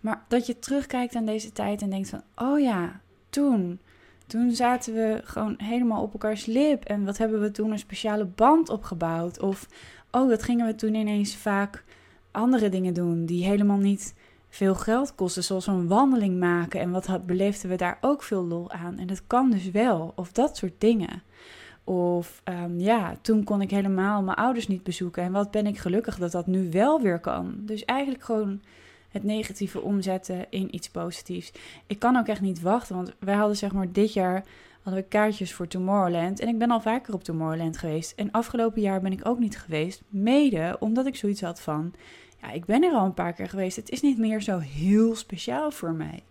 Maar 0.00 0.24
dat 0.28 0.46
je 0.46 0.58
terugkijkt 0.58 1.14
aan 1.14 1.26
deze 1.26 1.52
tijd 1.52 1.82
en 1.82 1.90
denkt 1.90 2.08
van, 2.08 2.22
oh 2.34 2.60
ja, 2.60 3.00
toen? 3.30 3.78
Toen 4.26 4.52
zaten 4.52 4.94
we 4.94 5.20
gewoon 5.24 5.54
helemaal 5.58 6.02
op 6.02 6.12
elkaars 6.12 6.46
lip. 6.46 6.84
En 6.84 7.04
wat 7.04 7.18
hebben 7.18 7.40
we 7.40 7.50
toen 7.50 7.70
een 7.70 7.78
speciale 7.78 8.24
band 8.24 8.68
opgebouwd? 8.68 9.40
Of, 9.40 9.68
oh, 10.10 10.28
wat 10.28 10.42
gingen 10.42 10.66
we 10.66 10.74
toen 10.74 10.94
ineens 10.94 11.36
vaak 11.36 11.84
andere 12.30 12.68
dingen 12.68 12.94
doen 12.94 13.26
die 13.26 13.44
helemaal 13.44 13.78
niet 13.78 14.14
veel 14.48 14.74
geld 14.74 15.14
kosten, 15.14 15.44
zoals 15.44 15.66
een 15.66 15.88
wandeling 15.88 16.38
maken. 16.38 16.80
En 16.80 16.90
wat 16.90 17.26
beleefden 17.26 17.70
we 17.70 17.76
daar 17.76 17.98
ook 18.00 18.22
veel 18.22 18.44
lol 18.44 18.70
aan. 18.70 18.98
En 18.98 19.06
dat 19.06 19.26
kan 19.26 19.50
dus 19.50 19.70
wel, 19.70 20.12
of 20.16 20.32
dat 20.32 20.56
soort 20.56 20.80
dingen. 20.80 21.22
Of 21.84 22.40
ehm, 22.44 22.78
ja, 22.78 23.16
toen 23.20 23.44
kon 23.44 23.60
ik 23.60 23.70
helemaal 23.70 24.22
mijn 24.22 24.36
ouders 24.36 24.68
niet 24.68 24.82
bezoeken. 24.82 25.22
En 25.22 25.32
wat 25.32 25.50
ben 25.50 25.66
ik 25.66 25.78
gelukkig 25.78 26.18
dat 26.18 26.32
dat 26.32 26.46
nu 26.46 26.70
wel 26.70 27.00
weer 27.00 27.20
kan. 27.20 27.54
Dus 27.56 27.84
eigenlijk 27.84 28.24
gewoon 28.24 28.60
het 29.08 29.24
negatieve 29.24 29.80
omzetten 29.80 30.46
in 30.50 30.74
iets 30.74 30.88
positiefs. 30.88 31.52
Ik 31.86 31.98
kan 31.98 32.16
ook 32.16 32.26
echt 32.26 32.40
niet 32.40 32.60
wachten, 32.60 32.96
want 32.96 33.14
wij 33.18 33.34
hadden 33.34 33.56
zeg 33.56 33.72
maar 33.72 33.92
dit 33.92 34.12
jaar 34.12 34.44
hadden 34.82 35.02
we 35.02 35.08
kaartjes 35.08 35.54
voor 35.54 35.66
Tomorrowland. 35.66 36.40
En 36.40 36.48
ik 36.48 36.58
ben 36.58 36.70
al 36.70 36.80
vaker 36.80 37.14
op 37.14 37.24
Tomorrowland 37.24 37.78
geweest. 37.78 38.12
En 38.16 38.30
afgelopen 38.30 38.82
jaar 38.82 39.00
ben 39.00 39.12
ik 39.12 39.28
ook 39.28 39.38
niet 39.38 39.58
geweest. 39.58 40.02
Mede 40.08 40.76
omdat 40.80 41.06
ik 41.06 41.16
zoiets 41.16 41.40
had 41.40 41.60
van. 41.60 41.94
Ja, 42.42 42.50
ik 42.50 42.64
ben 42.64 42.82
er 42.82 42.92
al 42.92 43.04
een 43.04 43.14
paar 43.14 43.32
keer 43.32 43.48
geweest. 43.48 43.76
Het 43.76 43.90
is 43.90 44.00
niet 44.00 44.18
meer 44.18 44.42
zo 44.42 44.58
heel 44.58 45.14
speciaal 45.14 45.70
voor 45.70 45.92
mij. 45.92 46.22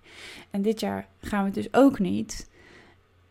En 0.50 0.62
dit 0.62 0.80
jaar 0.80 1.08
gaan 1.20 1.40
we 1.40 1.46
het 1.46 1.54
dus 1.54 1.74
ook 1.74 2.00
niet. 2.00 2.50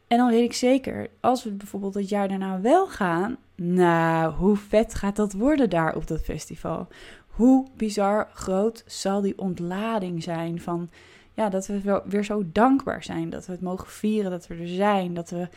En 0.07 0.19
dan 0.19 0.31
weet 0.31 0.45
ik 0.45 0.53
zeker, 0.53 1.09
als 1.21 1.45
we 1.45 1.51
bijvoorbeeld 1.51 1.95
het 1.95 2.09
jaar 2.09 2.29
daarna 2.29 2.61
wel 2.61 2.87
gaan. 2.87 3.37
Nou, 3.55 4.35
hoe 4.35 4.57
vet 4.57 4.95
gaat 4.95 5.17
dat 5.17 5.33
worden 5.33 5.71
daar 5.71 5.97
op 5.97 6.07
dat 6.07 6.21
festival? 6.21 6.89
Hoe 7.27 7.67
bizar 7.77 8.29
groot 8.33 8.85
zal 8.87 9.21
die 9.21 9.39
ontlading 9.39 10.23
zijn 10.23 10.61
van 10.61 10.91
ja, 11.35 11.49
dat 11.49 11.67
we 11.67 12.03
weer 12.05 12.25
zo 12.25 12.43
dankbaar 12.53 13.03
zijn. 13.03 13.31
Dat 13.31 13.47
we 13.47 13.53
het 13.53 13.61
mogen 13.61 13.89
vieren, 13.89 14.31
dat 14.31 14.47
we 14.47 14.55
er 14.55 14.69
zijn. 14.69 15.15
Dat, 15.15 15.31
we, 15.31 15.49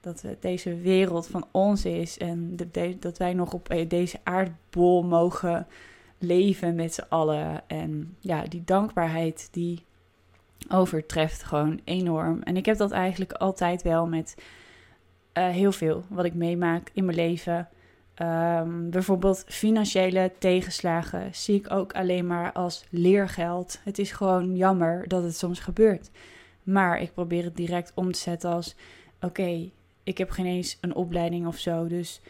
dat 0.00 0.20
we 0.20 0.36
deze 0.40 0.80
wereld 0.80 1.26
van 1.26 1.46
ons 1.50 1.84
is. 1.84 2.18
En 2.18 2.56
dat 3.00 3.18
wij 3.18 3.34
nog 3.34 3.52
op 3.52 3.68
eh, 3.68 3.88
deze 3.88 4.18
aardbol 4.22 5.02
mogen 5.02 5.66
leven 6.26 6.74
met 6.74 6.94
z'n 6.94 7.04
allen. 7.08 7.62
En 7.66 8.16
ja, 8.20 8.42
die 8.42 8.62
dankbaarheid 8.64 9.48
die 9.52 9.84
overtreft 10.68 11.42
gewoon 11.42 11.80
enorm. 11.84 12.42
En 12.42 12.56
ik 12.56 12.66
heb 12.66 12.76
dat 12.76 12.90
eigenlijk 12.90 13.32
altijd 13.32 13.82
wel 13.82 14.06
met 14.06 14.36
uh, 15.34 15.48
heel 15.48 15.72
veel 15.72 16.04
wat 16.08 16.24
ik 16.24 16.34
meemaak 16.34 16.90
in 16.92 17.04
mijn 17.04 17.16
leven. 17.16 17.68
Um, 18.22 18.90
bijvoorbeeld 18.90 19.44
financiële 19.46 20.32
tegenslagen 20.38 21.34
zie 21.34 21.54
ik 21.54 21.70
ook 21.70 21.94
alleen 21.94 22.26
maar 22.26 22.52
als 22.52 22.84
leergeld. 22.90 23.80
Het 23.84 23.98
is 23.98 24.12
gewoon 24.12 24.56
jammer 24.56 25.08
dat 25.08 25.22
het 25.22 25.36
soms 25.36 25.60
gebeurt. 25.60 26.10
Maar 26.62 27.00
ik 27.00 27.12
probeer 27.12 27.44
het 27.44 27.56
direct 27.56 27.92
om 27.94 28.12
te 28.12 28.18
zetten 28.18 28.50
als: 28.50 28.74
oké, 29.20 29.70
ik 30.02 30.18
heb 30.18 30.30
geen 30.30 30.46
eens 30.46 30.78
een 30.80 30.94
opleiding 30.94 31.46
of 31.46 31.58
zo. 31.58 31.86
Dus 31.86 32.20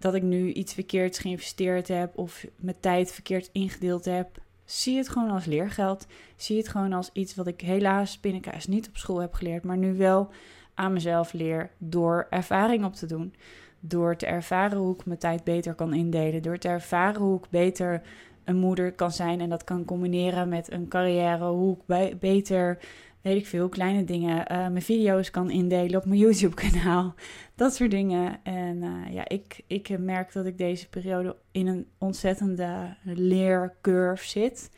dat 0.00 0.14
ik 0.14 0.22
nu 0.22 0.52
iets 0.52 0.74
verkeerds 0.74 1.18
geïnvesteerd 1.18 1.88
heb 1.88 2.18
of 2.18 2.46
mijn 2.56 2.80
tijd 2.80 3.12
verkeerd 3.12 3.48
ingedeeld 3.52 4.04
heb, 4.04 4.38
zie 4.64 4.96
het 4.96 5.08
gewoon 5.08 5.30
als 5.30 5.44
leergeld. 5.44 6.06
Zie 6.36 6.56
het 6.56 6.68
gewoon 6.68 6.92
als 6.92 7.10
iets 7.12 7.34
wat 7.34 7.46
ik 7.46 7.60
helaas 7.60 8.20
binnenkaas 8.20 8.66
niet 8.66 8.88
op 8.88 8.96
school 8.96 9.20
heb 9.20 9.34
geleerd, 9.34 9.64
maar 9.64 9.76
nu 9.76 9.96
wel 9.96 10.28
aan 10.74 10.92
mezelf 10.92 11.32
leer 11.32 11.70
door 11.78 12.26
ervaring 12.30 12.84
op 12.84 12.94
te 12.94 13.06
doen. 13.06 13.34
Door 13.80 14.16
te 14.16 14.26
ervaren 14.26 14.78
hoe 14.78 14.94
ik 14.94 15.04
mijn 15.04 15.18
tijd 15.18 15.44
beter 15.44 15.74
kan 15.74 15.94
indelen. 15.94 16.42
Door 16.42 16.58
te 16.58 16.68
ervaren 16.68 17.20
hoe 17.20 17.38
ik 17.38 17.50
beter 17.50 18.02
een 18.44 18.56
moeder 18.56 18.92
kan 18.92 19.12
zijn 19.12 19.40
en 19.40 19.48
dat 19.48 19.64
kan 19.64 19.84
combineren 19.84 20.48
met 20.48 20.72
een 20.72 20.88
carrière. 20.88 21.44
Hoe 21.44 21.76
ik 21.88 22.18
beter, 22.20 22.78
weet 23.20 23.36
ik 23.36 23.46
veel, 23.46 23.68
kleine 23.68 24.04
dingen, 24.04 24.38
uh, 24.38 24.46
mijn 24.46 24.82
video's 24.82 25.30
kan 25.30 25.50
indelen 25.50 26.00
op 26.00 26.04
mijn 26.04 26.20
YouTube-kanaal. 26.20 27.14
Dat 27.54 27.74
soort 27.74 27.90
dingen. 27.90 28.40
En 28.42 28.82
uh, 28.82 29.12
ja, 29.12 29.28
ik, 29.28 29.62
ik 29.66 29.98
merk 29.98 30.32
dat 30.32 30.46
ik 30.46 30.58
deze 30.58 30.88
periode 30.88 31.36
in 31.50 31.66
een 31.66 31.86
ontzettende 31.98 32.96
leercurve 33.02 34.28
zit. 34.28 34.70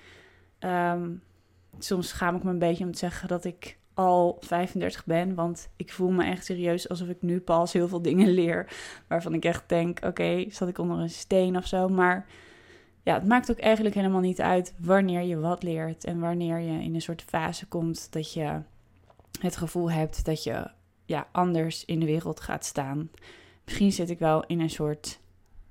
Um, 0.61 1.23
soms 1.79 2.09
schaam 2.09 2.37
ik 2.37 2.43
me 2.43 2.51
een 2.51 2.59
beetje 2.59 2.85
om 2.85 2.93
te 2.93 2.99
zeggen 2.99 3.29
dat 3.29 3.45
ik 3.45 3.79
al 3.95 4.37
35 4.41 5.05
ben. 5.05 5.35
Want 5.35 5.69
ik 5.77 5.93
voel 5.93 6.11
me 6.11 6.25
echt 6.25 6.45
serieus 6.45 6.89
alsof 6.89 7.09
ik 7.09 7.23
nu 7.23 7.41
pas 7.41 7.73
heel 7.73 7.89
veel 7.89 8.03
dingen 8.03 8.29
leer. 8.29 8.69
Waarvan 9.09 9.35
ik 9.35 9.45
echt 9.45 9.69
denk: 9.69 10.05
oké, 10.05 10.45
zat 10.49 10.69
ik 10.69 10.79
onder 10.79 10.99
een 10.99 11.11
steen 11.11 11.57
of 11.57 11.67
zo. 11.67 11.89
Maar 11.89 12.27
ja, 13.03 13.15
het 13.15 13.27
maakt 13.27 13.51
ook 13.51 13.59
eigenlijk 13.59 13.95
helemaal 13.95 14.21
niet 14.21 14.41
uit 14.41 14.75
wanneer 14.79 15.23
je 15.23 15.39
wat 15.39 15.63
leert. 15.63 16.05
En 16.05 16.21
wanneer 16.21 16.59
je 16.59 16.83
in 16.83 16.95
een 16.95 17.03
soort 17.03 17.23
fase 17.23 17.67
komt 17.67 18.13
dat 18.13 18.33
je 18.33 18.61
het 19.41 19.57
gevoel 19.57 19.91
hebt 19.91 20.25
dat 20.25 20.43
je 20.43 20.71
ja, 21.05 21.29
anders 21.33 21.85
in 21.85 22.01
de 22.01 22.07
wereld 22.07 22.41
gaat 22.41 22.65
staan. 22.65 23.11
Misschien 23.65 23.93
zit 23.93 24.11
ik 24.11 24.19
wel 24.19 24.45
in 24.47 24.61
een 24.61 24.71
soort 24.71 25.21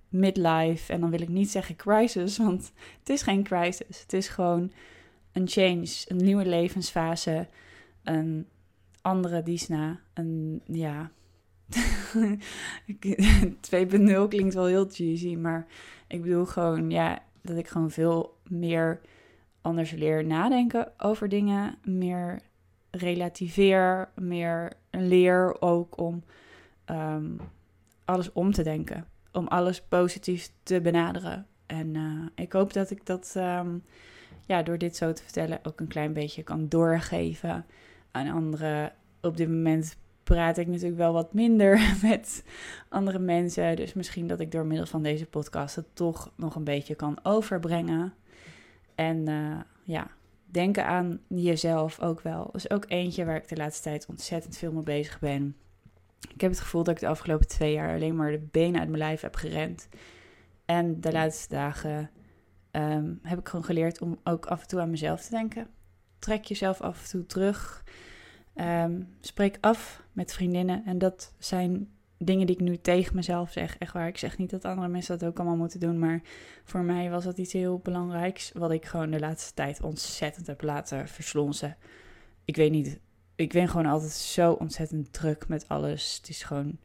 midlife. 0.10 0.94
En 0.94 1.00
dan 1.00 1.10
wil 1.10 1.22
ik 1.22 1.30
niet 1.30 1.52
zeggen 1.52 1.76
crisis, 1.76 2.38
want 2.38 2.72
het 3.00 3.10
is 3.10 3.22
geen 3.22 3.44
crisis. 3.44 4.02
Het 4.02 4.13
is 4.13 4.28
gewoon 4.28 4.72
een 5.32 5.48
change, 5.48 5.89
een 6.08 6.17
nieuwe 6.17 6.46
levensfase 6.46 7.48
een 8.04 8.48
andere 9.02 9.44
Disna. 9.44 10.00
Een, 10.13 10.62
ja. 10.65 11.12
2.0 12.12 14.28
klinkt 14.30 14.54
wel 14.54 14.65
heel 14.65 14.89
cheesy, 14.89 15.36
maar 15.36 15.67
ik 16.12 16.21
bedoel 16.21 16.45
gewoon, 16.45 16.89
ja, 16.89 17.19
dat 17.41 17.58
ik 17.58 17.67
gewoon 17.67 17.91
veel 17.91 18.38
meer 18.47 19.02
anders 19.62 19.91
leer 19.91 20.26
nadenken 20.26 20.91
over 20.97 21.30
dingen. 21.30 21.78
Meer 21.84 22.39
relativeer, 22.91 24.10
meer 24.15 24.74
leer 24.91 25.62
ook 25.62 25.97
om 25.97 26.24
um, 26.86 27.39
alles 28.06 28.32
om 28.32 28.52
te 28.52 28.63
denken. 28.63 29.06
Om 29.32 29.47
alles 29.47 29.82
positief 29.82 30.52
te 30.63 30.82
benaderen. 30.82 31.47
En 31.65 31.95
uh, 31.95 32.26
ik 32.36 32.52
hoop 32.52 32.74
dat 32.74 32.89
ik 32.89 33.06
dat 33.06 33.34
um, 33.38 33.84
ja, 34.45 34.63
door 34.63 34.78
dit 34.78 34.95
zo 34.95 35.13
te 35.13 35.24
vertellen 35.24 35.60
ook 35.63 35.80
een 35.80 35.88
klein 35.88 36.13
beetje 36.13 36.43
kan 36.43 36.67
doorgeven 36.69 37.65
aan 38.12 38.30
anderen. 38.30 38.93
Op 39.21 39.38
dit 39.38 39.50
moment 39.50 39.97
praat 40.36 40.58
ik 40.58 40.67
natuurlijk 40.67 40.98
wel 40.98 41.13
wat 41.13 41.34
minder 41.34 41.80
met 42.10 42.44
andere 42.89 43.20
mensen. 43.20 43.76
Dus 43.76 43.94
misschien 43.94 44.28
dat 44.28 44.39
ik 44.39 44.52
door 44.52 44.65
middel 44.65 44.86
van 44.86 45.04
deze 45.04 45.26
podcast 45.26 45.76
het 45.76 45.96
toch 45.96 46.32
nog 46.36 46.56
een 46.56 46.63
beetje 46.63 46.96
kan 46.96 47.20
overbrengen. 47.24 48.13
En 48.96 49.30
uh, 49.30 49.60
ja, 49.84 50.08
denken 50.46 50.86
aan 50.86 51.20
jezelf 51.28 52.00
ook 52.00 52.22
wel. 52.22 52.44
Dat 52.46 52.56
is 52.56 52.70
ook 52.70 52.86
eentje 52.88 53.26
waar 53.26 53.36
ik 53.36 53.48
de 53.48 53.56
laatste 53.56 53.84
tijd 53.84 54.06
ontzettend 54.06 54.58
veel 54.58 54.72
mee 54.72 54.84
bezig 54.84 55.20
ben. 55.20 55.56
Ik 56.34 56.41
heb 56.41 56.52
het 56.52 56.60
gevoel 56.60 56.84
dat 56.84 56.94
ik 56.94 57.00
de 57.00 57.08
afgelopen 57.08 57.48
twee 57.48 57.74
jaar 57.74 57.94
alleen 57.94 58.15
maar 58.15 58.32
de 58.32 58.48
benen 58.52 58.80
uit 58.80 58.89
mijn 58.89 59.02
lijf 59.02 59.22
heb 59.22 59.36
gerend. 59.36 59.89
En 60.65 61.02
de 61.02 61.12
laatste 61.12 61.50
dagen 61.50 62.10
um, 62.72 63.20
heb 63.24 63.39
ik 63.39 63.48
gewoon 63.48 63.65
geleerd 63.65 64.02
om 64.02 64.20
ook 64.24 64.46
af 64.46 64.62
en 64.62 64.67
toe 64.67 64.80
aan 64.80 64.89
mezelf 64.89 65.22
te 65.22 65.30
denken. 65.30 65.67
Trek 66.20 66.46
jezelf 66.46 66.82
af 66.82 67.04
en 67.04 67.10
toe 67.10 67.26
terug. 67.26 67.84
Um, 68.56 69.08
spreek 69.20 69.58
af 69.62 70.01
met 70.12 70.34
vriendinnen. 70.34 70.86
En 70.86 70.97
dat 70.97 71.34
zijn 71.39 71.89
dingen 72.17 72.45
die 72.45 72.56
ik 72.56 72.62
nu 72.62 72.78
tegen 72.78 73.15
mezelf 73.15 73.52
zeg. 73.52 73.78
Echt 73.78 73.93
waar. 73.93 74.08
Ik 74.08 74.17
zeg 74.17 74.38
niet 74.38 74.50
dat 74.50 74.65
andere 74.65 74.88
mensen 74.88 75.19
dat 75.19 75.30
ook 75.30 75.39
allemaal 75.39 75.58
moeten 75.58 75.80
doen. 75.80 76.00
Maar 76.00 76.21
voor 76.63 76.82
mij 76.82 77.10
was 77.10 77.24
dat 77.24 77.38
iets 77.38 77.54
heel 77.54 77.80
belangrijks. 77.80 78.52
Wat 78.54 78.71
ik 78.71 78.86
gewoon 78.86 79.12
de 79.12 79.19
laatste 79.19 79.54
tijd 79.54 79.82
ontzettend 79.82 80.47
heb 80.47 80.62
laten 80.62 81.08
verslonsen. 81.08 81.78
Ik 82.45 82.56
weet 82.56 82.71
niet. 82.71 83.00
Ik 83.36 83.54
ben 83.54 83.69
gewoon 83.69 83.86
altijd 83.86 84.12
zo 84.12 84.52
ontzettend 84.52 85.13
druk 85.13 85.47
met 85.47 85.67
alles. 85.67 86.17
Het 86.17 86.30
is 86.30 86.43
gewoon 86.43 86.78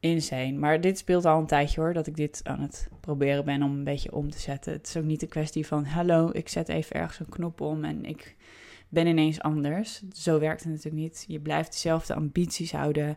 insane. 0.00 0.52
Maar 0.52 0.80
dit 0.80 0.98
speelt 0.98 1.24
al 1.24 1.38
een 1.38 1.46
tijdje 1.46 1.80
hoor. 1.80 1.92
Dat 1.92 2.06
ik 2.06 2.16
dit 2.16 2.40
aan 2.42 2.60
het 2.60 2.88
proberen 3.00 3.44
ben 3.44 3.62
om 3.62 3.72
een 3.72 3.84
beetje 3.84 4.12
om 4.12 4.30
te 4.30 4.38
zetten. 4.38 4.72
Het 4.72 4.86
is 4.86 4.96
ook 4.96 5.04
niet 5.04 5.20
de 5.20 5.26
kwestie 5.26 5.66
van. 5.66 5.84
Hallo, 5.84 6.30
ik 6.32 6.48
zet 6.48 6.68
even 6.68 6.96
ergens 6.96 7.18
een 7.18 7.28
knop 7.28 7.60
om. 7.60 7.84
En 7.84 8.04
ik 8.04 8.36
ben 8.88 9.06
ineens 9.06 9.40
anders. 9.40 10.02
Zo 10.12 10.38
werkt 10.38 10.62
het 10.62 10.72
natuurlijk 10.72 11.02
niet. 11.02 11.24
Je 11.28 11.40
blijft 11.40 11.72
dezelfde 11.72 12.14
ambities 12.14 12.72
houden, 12.72 13.16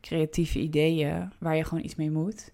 creatieve 0.00 0.58
ideeën 0.58 1.32
waar 1.38 1.56
je 1.56 1.64
gewoon 1.64 1.84
iets 1.84 1.94
mee 1.94 2.10
moet. 2.10 2.52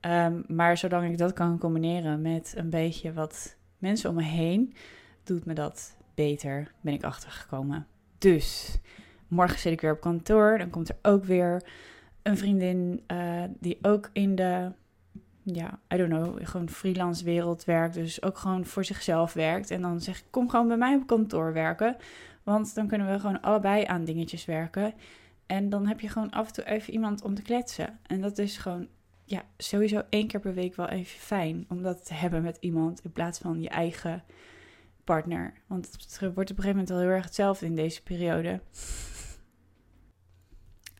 Um, 0.00 0.44
maar 0.48 0.78
zolang 0.78 1.10
ik 1.10 1.18
dat 1.18 1.32
kan 1.32 1.58
combineren 1.58 2.22
met 2.22 2.52
een 2.56 2.70
beetje 2.70 3.12
wat 3.12 3.56
mensen 3.78 4.10
om 4.10 4.16
me 4.16 4.22
heen, 4.22 4.74
doet 5.24 5.44
me 5.44 5.52
dat 5.52 5.96
beter, 6.14 6.72
ben 6.80 6.94
ik 6.94 7.04
achtergekomen. 7.04 7.86
Dus 8.18 8.78
morgen 9.28 9.58
zit 9.58 9.72
ik 9.72 9.80
weer 9.80 9.92
op 9.92 10.00
kantoor. 10.00 10.58
Dan 10.58 10.70
komt 10.70 10.88
er 10.88 10.96
ook 11.02 11.24
weer 11.24 11.62
een 12.22 12.36
vriendin 12.36 13.02
uh, 13.06 13.42
die 13.60 13.78
ook 13.82 14.10
in 14.12 14.34
de 14.34 14.72
ja, 15.42 15.78
I 15.94 15.96
don't 15.96 16.10
know, 16.10 16.38
gewoon 16.42 16.68
freelance 16.68 17.24
wereld 17.24 17.64
werkt. 17.64 17.94
Dus 17.94 18.22
ook 18.22 18.38
gewoon 18.38 18.64
voor 18.64 18.84
zichzelf 18.84 19.32
werkt. 19.32 19.70
En 19.70 19.82
dan 19.82 20.00
zeg 20.00 20.18
ik, 20.18 20.24
kom 20.30 20.48
gewoon 20.48 20.68
bij 20.68 20.76
mij 20.76 20.94
op 20.94 21.06
kantoor 21.06 21.52
werken. 21.52 21.96
Want 22.42 22.74
dan 22.74 22.86
kunnen 22.86 23.12
we 23.12 23.20
gewoon 23.20 23.40
allebei 23.40 23.84
aan 23.84 24.04
dingetjes 24.04 24.44
werken. 24.44 24.94
En 25.46 25.68
dan 25.68 25.86
heb 25.86 26.00
je 26.00 26.08
gewoon 26.08 26.30
af 26.30 26.46
en 26.46 26.52
toe 26.52 26.64
even 26.64 26.92
iemand 26.92 27.22
om 27.22 27.34
te 27.34 27.42
kletsen. 27.42 27.98
En 28.06 28.20
dat 28.20 28.38
is 28.38 28.56
gewoon, 28.56 28.88
ja, 29.24 29.42
sowieso 29.56 30.02
één 30.08 30.26
keer 30.26 30.40
per 30.40 30.54
week 30.54 30.76
wel 30.76 30.88
even 30.88 31.18
fijn. 31.18 31.64
Om 31.68 31.82
dat 31.82 32.06
te 32.06 32.14
hebben 32.14 32.42
met 32.42 32.56
iemand 32.60 33.00
in 33.04 33.12
plaats 33.12 33.38
van 33.38 33.60
je 33.60 33.68
eigen 33.68 34.24
partner. 35.04 35.52
Want 35.66 35.90
het 35.92 36.18
wordt 36.20 36.30
op 36.30 36.38
een 36.38 36.46
gegeven 36.46 36.68
moment 36.68 36.88
wel 36.88 36.98
heel 36.98 37.08
erg 37.08 37.24
hetzelfde 37.24 37.66
in 37.66 37.74
deze 37.74 38.02
periode. 38.02 38.60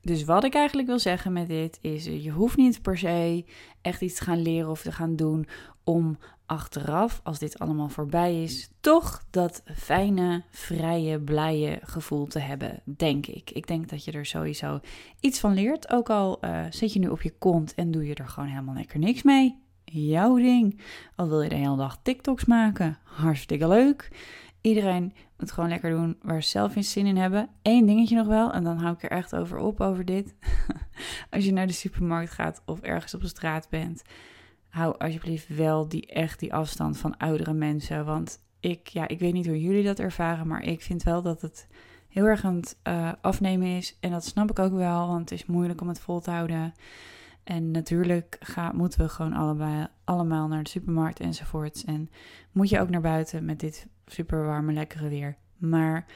Dus 0.02 0.24
wat 0.24 0.44
ik 0.44 0.54
eigenlijk 0.54 0.88
wil 0.88 0.98
zeggen 0.98 1.32
met 1.32 1.48
dit 1.48 1.78
is: 1.80 2.04
je 2.04 2.30
hoeft 2.30 2.56
niet 2.56 2.82
per 2.82 2.98
se 2.98 3.44
echt 3.80 4.00
iets 4.00 4.18
te 4.18 4.24
gaan 4.24 4.42
leren 4.42 4.70
of 4.70 4.82
te 4.82 4.92
gaan 4.92 5.16
doen 5.16 5.46
om 5.84 6.18
achteraf, 6.46 7.20
als 7.22 7.38
dit 7.38 7.58
allemaal 7.58 7.88
voorbij 7.88 8.42
is, 8.42 8.70
toch 8.80 9.24
dat 9.30 9.62
fijne, 9.74 10.42
vrije, 10.50 11.20
blije 11.20 11.78
gevoel 11.82 12.26
te 12.26 12.38
hebben, 12.38 12.82
denk 12.84 13.26
ik. 13.26 13.50
Ik 13.50 13.66
denk 13.66 13.88
dat 13.88 14.04
je 14.04 14.12
er 14.12 14.26
sowieso 14.26 14.80
iets 15.20 15.40
van 15.40 15.54
leert, 15.54 15.92
ook 15.92 16.10
al 16.10 16.38
uh, 16.44 16.64
zit 16.70 16.92
je 16.92 16.98
nu 16.98 17.08
op 17.08 17.22
je 17.22 17.34
kont 17.38 17.74
en 17.74 17.90
doe 17.90 18.06
je 18.06 18.14
er 18.14 18.28
gewoon 18.28 18.48
helemaal 18.48 18.74
lekker 18.74 18.98
niks 18.98 19.22
mee. 19.22 19.58
Jouw 19.84 20.36
ding. 20.36 20.80
Al 21.16 21.28
wil 21.28 21.42
je 21.42 21.48
de 21.48 21.54
hele 21.54 21.76
dag 21.76 21.98
TikToks 22.02 22.44
maken, 22.44 22.98
hartstikke 23.04 23.68
leuk. 23.68 24.08
Iedereen 24.60 25.12
moet 25.38 25.52
gewoon 25.52 25.68
lekker 25.68 25.90
doen 25.90 26.18
waar 26.22 26.42
ze 26.42 26.48
zelf 26.48 26.76
in 26.76 26.84
zin 26.84 27.06
in 27.06 27.16
hebben. 27.16 27.48
Eén 27.62 27.86
dingetje 27.86 28.16
nog 28.16 28.26
wel, 28.26 28.52
en 28.52 28.64
dan 28.64 28.78
hou 28.78 28.94
ik 28.94 29.02
er 29.02 29.10
echt 29.10 29.34
over 29.36 29.58
op 29.58 29.80
over 29.80 30.04
dit. 30.04 30.34
Als 31.30 31.44
je 31.44 31.52
naar 31.52 31.66
de 31.66 31.72
supermarkt 31.72 32.30
gaat 32.30 32.62
of 32.66 32.80
ergens 32.80 33.14
op 33.14 33.20
de 33.20 33.28
straat 33.28 33.68
bent, 33.68 34.02
hou 34.68 34.94
alsjeblieft 34.98 35.56
wel 35.56 35.88
die 35.88 36.06
echt 36.06 36.38
die 36.38 36.54
afstand 36.54 36.98
van 36.98 37.16
oudere 37.16 37.52
mensen. 37.52 38.04
Want 38.04 38.38
ik, 38.60 38.86
ja, 38.86 39.08
ik 39.08 39.18
weet 39.18 39.32
niet 39.32 39.46
hoe 39.46 39.60
jullie 39.60 39.84
dat 39.84 39.98
ervaren, 39.98 40.46
maar 40.46 40.62
ik 40.62 40.82
vind 40.82 41.02
wel 41.02 41.22
dat 41.22 41.40
het 41.40 41.68
heel 42.08 42.24
erg 42.24 42.44
aan 42.44 42.56
het 42.56 42.78
uh, 42.88 43.12
afnemen 43.20 43.68
is. 43.68 43.96
En 44.00 44.10
dat 44.10 44.24
snap 44.24 44.50
ik 44.50 44.58
ook 44.58 44.72
wel, 44.72 45.06
want 45.06 45.30
het 45.30 45.40
is 45.40 45.46
moeilijk 45.46 45.80
om 45.80 45.88
het 45.88 46.00
vol 46.00 46.20
te 46.20 46.30
houden. 46.30 46.72
En 47.50 47.70
natuurlijk 47.70 48.36
ga, 48.40 48.72
moeten 48.72 49.00
we 49.00 49.08
gewoon 49.08 49.32
allebei, 49.32 49.86
allemaal 50.04 50.48
naar 50.48 50.62
de 50.62 50.70
supermarkt 50.70 51.20
enzovoorts. 51.20 51.84
En 51.84 52.10
moet 52.52 52.68
je 52.68 52.80
ook 52.80 52.88
naar 52.88 53.00
buiten 53.00 53.44
met 53.44 53.60
dit 53.60 53.86
super 54.06 54.44
warme, 54.44 54.72
lekkere 54.72 55.08
weer. 55.08 55.36
Maar 55.56 56.06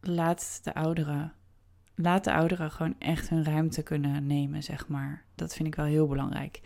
laat 0.00 0.60
de 0.62 0.74
ouderen, 0.74 1.32
laat 1.94 2.24
de 2.24 2.32
ouderen 2.32 2.70
gewoon 2.70 2.94
echt 2.98 3.28
hun 3.28 3.44
ruimte 3.44 3.82
kunnen 3.82 4.26
nemen, 4.26 4.62
zeg 4.62 4.88
maar. 4.88 5.24
Dat 5.34 5.54
vind 5.54 5.68
ik 5.68 5.74
wel 5.74 5.86
heel 5.86 6.06
belangrijk. 6.06 6.60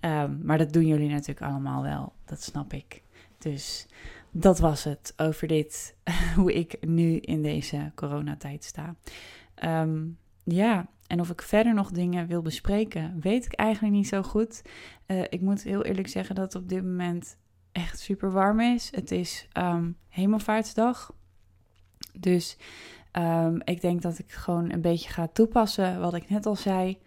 Um, 0.00 0.40
maar 0.42 0.58
dat 0.58 0.72
doen 0.72 0.86
jullie 0.86 1.10
natuurlijk 1.10 1.50
allemaal 1.50 1.82
wel, 1.82 2.12
dat 2.24 2.42
snap 2.42 2.72
ik. 2.72 3.02
Dus 3.38 3.86
dat 4.30 4.58
was 4.58 4.84
het 4.84 5.12
over 5.16 5.48
dit, 5.48 5.96
hoe 6.36 6.52
ik 6.52 6.86
nu 6.86 7.16
in 7.16 7.42
deze 7.42 7.92
coronatijd 7.94 8.64
sta. 8.64 8.94
Um, 9.64 10.18
ja, 10.44 10.88
en 11.08 11.20
of 11.20 11.30
ik 11.30 11.42
verder 11.42 11.74
nog 11.74 11.90
dingen 11.90 12.26
wil 12.26 12.42
bespreken, 12.42 13.16
weet 13.20 13.44
ik 13.44 13.52
eigenlijk 13.52 13.94
niet 13.94 14.08
zo 14.08 14.22
goed. 14.22 14.62
Uh, 15.06 15.22
ik 15.28 15.40
moet 15.40 15.62
heel 15.62 15.84
eerlijk 15.84 16.08
zeggen 16.08 16.34
dat 16.34 16.52
het 16.52 16.62
op 16.62 16.68
dit 16.68 16.84
moment 16.84 17.36
echt 17.72 17.98
super 17.98 18.32
warm 18.32 18.60
is. 18.60 18.90
Het 18.94 19.10
is 19.10 19.48
um, 19.58 19.96
Hemelvaartsdag. 20.08 21.14
Dus 22.18 22.56
um, 23.12 23.60
ik 23.64 23.80
denk 23.80 24.02
dat 24.02 24.18
ik 24.18 24.32
gewoon 24.32 24.72
een 24.72 24.80
beetje 24.80 25.10
ga 25.10 25.28
toepassen 25.32 26.00
wat 26.00 26.14
ik 26.14 26.28
net 26.28 26.46
al 26.46 26.56
zei. 26.56 26.98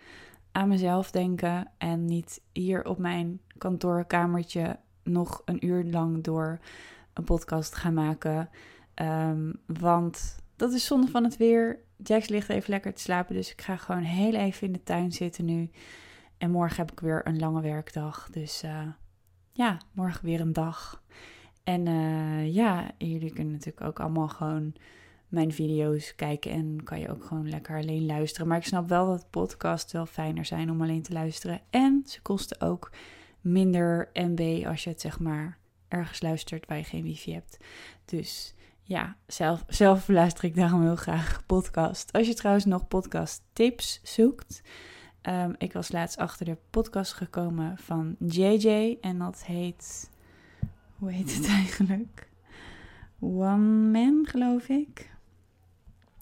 Aan 0.52 0.68
mezelf 0.68 1.12
denken 1.12 1.72
en 1.78 2.06
niet 2.06 2.42
hier 2.52 2.86
op 2.86 2.98
mijn 2.98 3.42
kantoorkamertje 3.58 4.80
nog 5.04 5.42
een 5.46 5.66
uur 5.66 5.84
lang 5.84 6.24
door 6.24 6.60
een 7.14 7.24
podcast 7.24 7.76
gaan 7.76 7.94
maken. 7.94 8.50
Um, 8.96 9.62
want 9.66 10.40
dat 10.56 10.74
is 10.74 10.86
zonde 10.86 11.08
van 11.08 11.24
het 11.24 11.38
weer. 11.38 11.80
Jax 12.04 12.28
ligt 12.28 12.50
even 12.50 12.70
lekker 12.70 12.94
te 12.94 13.02
slapen, 13.02 13.36
dus 13.36 13.52
ik 13.52 13.62
ga 13.62 13.78
gewoon 13.78 14.04
heel 14.04 14.34
even 14.34 14.68
in 14.68 14.74
de 14.74 14.84
tuin 14.84 15.12
zitten 15.12 15.46
nu. 15.46 15.70
En 16.38 16.52
morgen 16.52 16.78
heb 16.78 16.92
ik 16.92 17.00
weer 17.00 17.28
een 17.28 17.40
lange 17.40 17.62
werkdag. 17.62 18.30
Dus 18.32 18.64
uh, 18.64 18.88
ja, 19.52 19.78
morgen 19.92 20.26
weer 20.26 20.40
een 20.40 20.54
dag. 20.54 21.04
En 21.64 21.86
uh, 21.86 22.54
ja, 22.54 22.92
jullie 22.98 23.34
kunnen 23.34 23.54
natuurlijk 23.54 23.86
ook 23.86 24.00
allemaal 24.00 24.28
gewoon 24.28 24.74
mijn 25.28 25.52
video's 25.52 26.16
kijken 26.16 26.52
en 26.52 26.84
kan 26.84 27.00
je 27.00 27.10
ook 27.10 27.24
gewoon 27.24 27.50
lekker 27.50 27.78
alleen 27.78 28.06
luisteren. 28.06 28.48
Maar 28.48 28.58
ik 28.58 28.66
snap 28.66 28.90
wel 28.90 29.06
dat 29.06 29.30
podcasts 29.30 29.94
wel 29.94 30.06
fijner 30.06 30.46
zijn 30.46 30.72
om 30.72 30.82
alleen 30.82 31.02
te 31.02 31.14
luisteren. 31.14 31.62
En 31.70 32.04
ze 32.06 32.22
kosten 32.22 32.62
ook 32.62 32.92
minder 33.42 34.10
MB 34.14 34.66
als 34.68 34.84
je 34.84 34.90
het 34.90 35.02
zeg 35.02 35.20
maar 35.20 35.58
ergens 35.88 36.22
luistert 36.22 36.66
waar 36.66 36.78
je 36.78 36.84
geen 36.84 37.04
wifi 37.04 37.34
hebt. 37.34 37.58
Dus 38.06 38.54
ja, 38.92 39.16
zelf, 39.28 39.64
zelf 39.68 40.08
luister 40.08 40.44
ik 40.44 40.56
daarom 40.56 40.82
heel 40.82 40.96
graag 40.96 41.46
podcast. 41.46 42.14
Als 42.14 42.28
je 42.28 42.34
trouwens 42.34 42.66
nog 42.66 42.88
podcast 42.88 43.44
tips 43.54 44.00
zoekt. 44.04 44.62
Um, 45.22 45.56
ik 45.58 45.74
was 45.74 45.92
laatst 45.92 46.18
achter 46.18 46.46
de 46.46 46.58
podcast 46.70 47.14
gekomen 47.14 47.78
van 47.78 48.16
JJ. 48.20 48.98
En 49.02 49.18
dat 49.18 49.44
heet. 49.44 50.10
Hoe 50.98 51.12
heet 51.12 51.36
het 51.36 51.48
eigenlijk? 51.48 52.30
One 53.20 53.92
Man, 53.92 54.26
geloof 54.30 54.68
ik. 54.68 55.12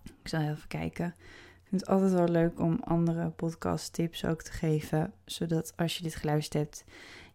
Ik 0.04 0.28
zal 0.28 0.42
even 0.42 0.68
kijken. 0.68 1.16
Ik 1.64 1.68
vind 1.70 1.82
het 1.82 1.90
altijd 1.90 2.12
wel 2.12 2.28
leuk 2.28 2.60
om 2.60 2.80
andere 2.84 3.30
podcast 3.30 3.94
tips 3.94 4.26
ook 4.26 4.42
te 4.42 4.52
geven. 4.52 5.14
Zodat 5.26 5.74
als 5.76 5.98
je 5.98 6.04
dit 6.04 6.16
geluisterd 6.16 6.64
hebt, 6.64 6.86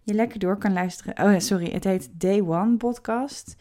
je 0.01 0.15
lekker 0.15 0.39
door 0.39 0.59
kan 0.59 0.73
luisteren. 0.73 1.25
Oh 1.25 1.39
sorry, 1.39 1.71
het 1.71 1.85
heet 1.85 2.11
Day 2.13 2.41
One 2.41 2.77
Podcast. 2.77 3.57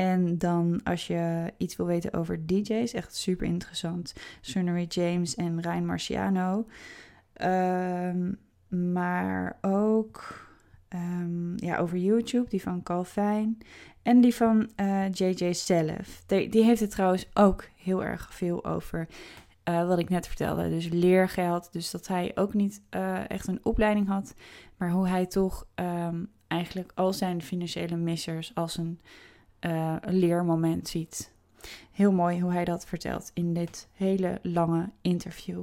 En 0.00 0.38
dan 0.38 0.80
als 0.82 1.06
je 1.06 1.52
iets 1.56 1.76
wil 1.76 1.86
weten 1.86 2.12
over 2.12 2.46
DJ's, 2.46 2.92
echt 2.92 3.16
super 3.16 3.46
interessant. 3.46 4.12
Sunnery 4.40 4.84
James 4.88 5.34
en 5.34 5.60
Ryan 5.60 5.86
Marciano. 5.86 6.66
Um, 7.42 8.38
maar 8.68 9.58
ook 9.60 10.46
um, 10.88 11.52
ja, 11.56 11.76
over 11.76 11.98
YouTube, 11.98 12.48
die 12.48 12.62
van 12.62 12.82
Calvin. 12.82 13.58
En 14.02 14.20
die 14.20 14.34
van 14.34 14.70
uh, 14.76 15.04
eh, 15.04 15.12
JJ 15.12 15.52
zelf. 15.52 16.22
Die, 16.26 16.48
die, 16.48 16.64
heeft 16.64 16.80
het 16.80 16.90
trouwens 16.90 17.28
ook 17.34 17.68
heel 17.76 18.04
erg 18.04 18.34
veel 18.34 18.64
over. 18.64 19.08
Uh, 19.68 19.86
wat 19.86 19.98
ik 19.98 20.08
net 20.08 20.26
vertelde. 20.26 20.68
Dus 20.68 20.88
leergeld. 20.88 21.72
Dus 21.72 21.90
dat 21.90 22.06
hij 22.06 22.32
ook 22.34 22.54
niet 22.54 22.82
uh, 22.90 23.30
echt 23.30 23.46
een 23.46 23.64
opleiding 23.64 24.08
had. 24.08 24.34
Maar 24.76 24.90
hoe 24.90 25.08
hij 25.08 25.26
toch 25.26 25.66
um, 25.74 26.28
eigenlijk 26.46 26.92
al 26.94 27.12
zijn 27.12 27.42
financiële 27.42 27.96
missers 27.96 28.54
als 28.54 28.76
een 28.76 29.00
uh, 29.60 29.96
een 30.00 30.18
leermoment 30.18 30.88
ziet. 30.88 31.32
Heel 31.92 32.12
mooi 32.12 32.40
hoe 32.40 32.52
hij 32.52 32.64
dat 32.64 32.86
vertelt 32.86 33.30
in 33.34 33.54
dit 33.54 33.88
hele 33.92 34.38
lange 34.42 34.90
interview. 35.00 35.62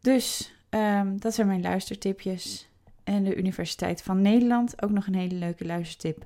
Dus 0.00 0.54
um, 0.70 1.20
dat 1.20 1.34
zijn 1.34 1.46
mijn 1.46 1.62
luistertipjes. 1.62 2.68
En 3.04 3.24
de 3.24 3.36
Universiteit 3.36 4.02
van 4.02 4.22
Nederland, 4.22 4.82
ook 4.82 4.90
nog 4.90 5.06
een 5.06 5.14
hele 5.14 5.34
leuke 5.34 5.64
luistertip. 5.64 6.24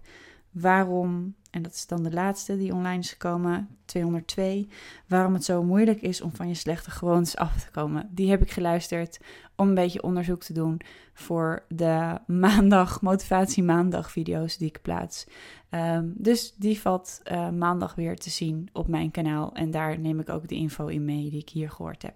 Waarom, 0.50 1.34
en 1.50 1.62
dat 1.62 1.72
is 1.72 1.86
dan 1.86 2.02
de 2.02 2.12
laatste 2.12 2.56
die 2.56 2.74
online 2.74 2.98
is 2.98 3.10
gekomen, 3.10 3.68
202, 3.84 4.68
waarom 5.06 5.34
het 5.34 5.44
zo 5.44 5.62
moeilijk 5.62 6.00
is 6.00 6.20
om 6.20 6.34
van 6.34 6.48
je 6.48 6.54
slechte 6.54 6.90
gewoontes 6.90 7.36
af 7.36 7.60
te 7.60 7.70
komen. 7.70 8.08
Die 8.10 8.30
heb 8.30 8.42
ik 8.42 8.50
geluisterd 8.50 9.20
om 9.56 9.68
een 9.68 9.74
beetje 9.74 10.02
onderzoek 10.02 10.42
te 10.42 10.52
doen 10.52 10.80
voor 11.12 11.64
de 11.68 12.18
maandag, 12.26 13.00
motivatie 13.00 13.62
maandag 13.62 14.10
video's 14.10 14.56
die 14.56 14.68
ik 14.68 14.82
plaats. 14.82 15.26
Um, 15.70 16.14
dus 16.16 16.54
die 16.56 16.80
valt 16.80 17.20
uh, 17.32 17.50
maandag 17.50 17.94
weer 17.94 18.16
te 18.16 18.30
zien 18.30 18.68
op 18.72 18.88
mijn 18.88 19.10
kanaal 19.10 19.54
en 19.54 19.70
daar 19.70 19.98
neem 19.98 20.20
ik 20.20 20.28
ook 20.28 20.48
de 20.48 20.54
info 20.54 20.86
in 20.86 21.04
mee 21.04 21.30
die 21.30 21.40
ik 21.40 21.48
hier 21.48 21.70
gehoord 21.70 22.02
heb. 22.02 22.14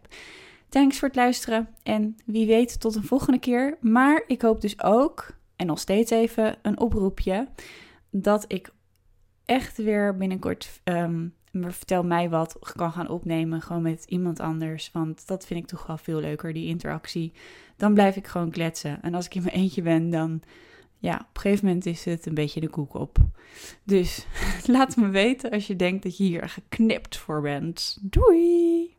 Thanks 0.69 0.99
voor 0.99 1.09
het 1.09 1.17
luisteren 1.17 1.69
en 1.83 2.17
wie 2.25 2.47
weet 2.47 2.81
tot 2.81 2.95
een 2.95 3.05
volgende 3.05 3.39
keer. 3.39 3.77
Maar 3.81 4.25
ik 4.27 4.43
hoop 4.43 4.61
dus 4.61 4.83
ook, 4.83 5.37
en 5.57 5.67
nog 5.67 5.79
steeds 5.79 6.11
even 6.11 6.57
een 6.63 6.81
oproepje, 6.81 7.49
dat 8.17 8.45
ik 8.49 8.73
echt 9.45 9.77
weer 9.77 10.17
binnenkort 10.17 10.81
um, 10.85 11.35
vertel 11.53 12.05
mij 12.05 12.31
wat 12.31 12.59
kan 12.77 12.93
gaan 12.93 13.09
opnemen, 13.09 13.63
gewoon 13.63 13.83
met 13.83 14.05
iemand 14.09 14.41
anders. 14.41 14.91
Want 14.93 15.27
dat 15.27 15.47
vind 15.47 15.61
ik 15.61 15.67
toch 15.67 15.87
wel 15.87 15.99
veel 15.99 16.21
leuker, 16.21 16.53
die 16.53 16.67
interactie. 16.67 17.33
Dan 17.77 17.95
blijf 17.95 18.17
ik 18.17 18.27
gewoon 18.27 18.51
kletsen. 18.51 19.03
En 19.03 19.15
als 19.15 19.27
ik 19.27 19.35
in 19.35 19.43
mijn 19.43 19.55
eentje 19.55 19.83
ben, 19.83 20.11
dan 20.11 20.43
ja, 20.99 21.15
op 21.15 21.35
een 21.35 21.41
gegeven 21.41 21.67
moment 21.67 21.87
is 21.87 22.05
het 22.05 22.27
een 22.27 22.35
beetje 22.35 22.61
de 22.61 22.69
koek 22.69 22.95
op. 22.95 23.19
Dus 23.85 24.27
laat 24.67 24.97
me 24.97 25.09
weten 25.09 25.51
als 25.51 25.67
je 25.67 25.77
denkt 25.77 26.03
dat 26.03 26.17
je 26.17 26.25
hier 26.25 26.49
geknipt 26.49 27.17
voor 27.17 27.41
bent. 27.41 27.99
Doei! 28.01 28.94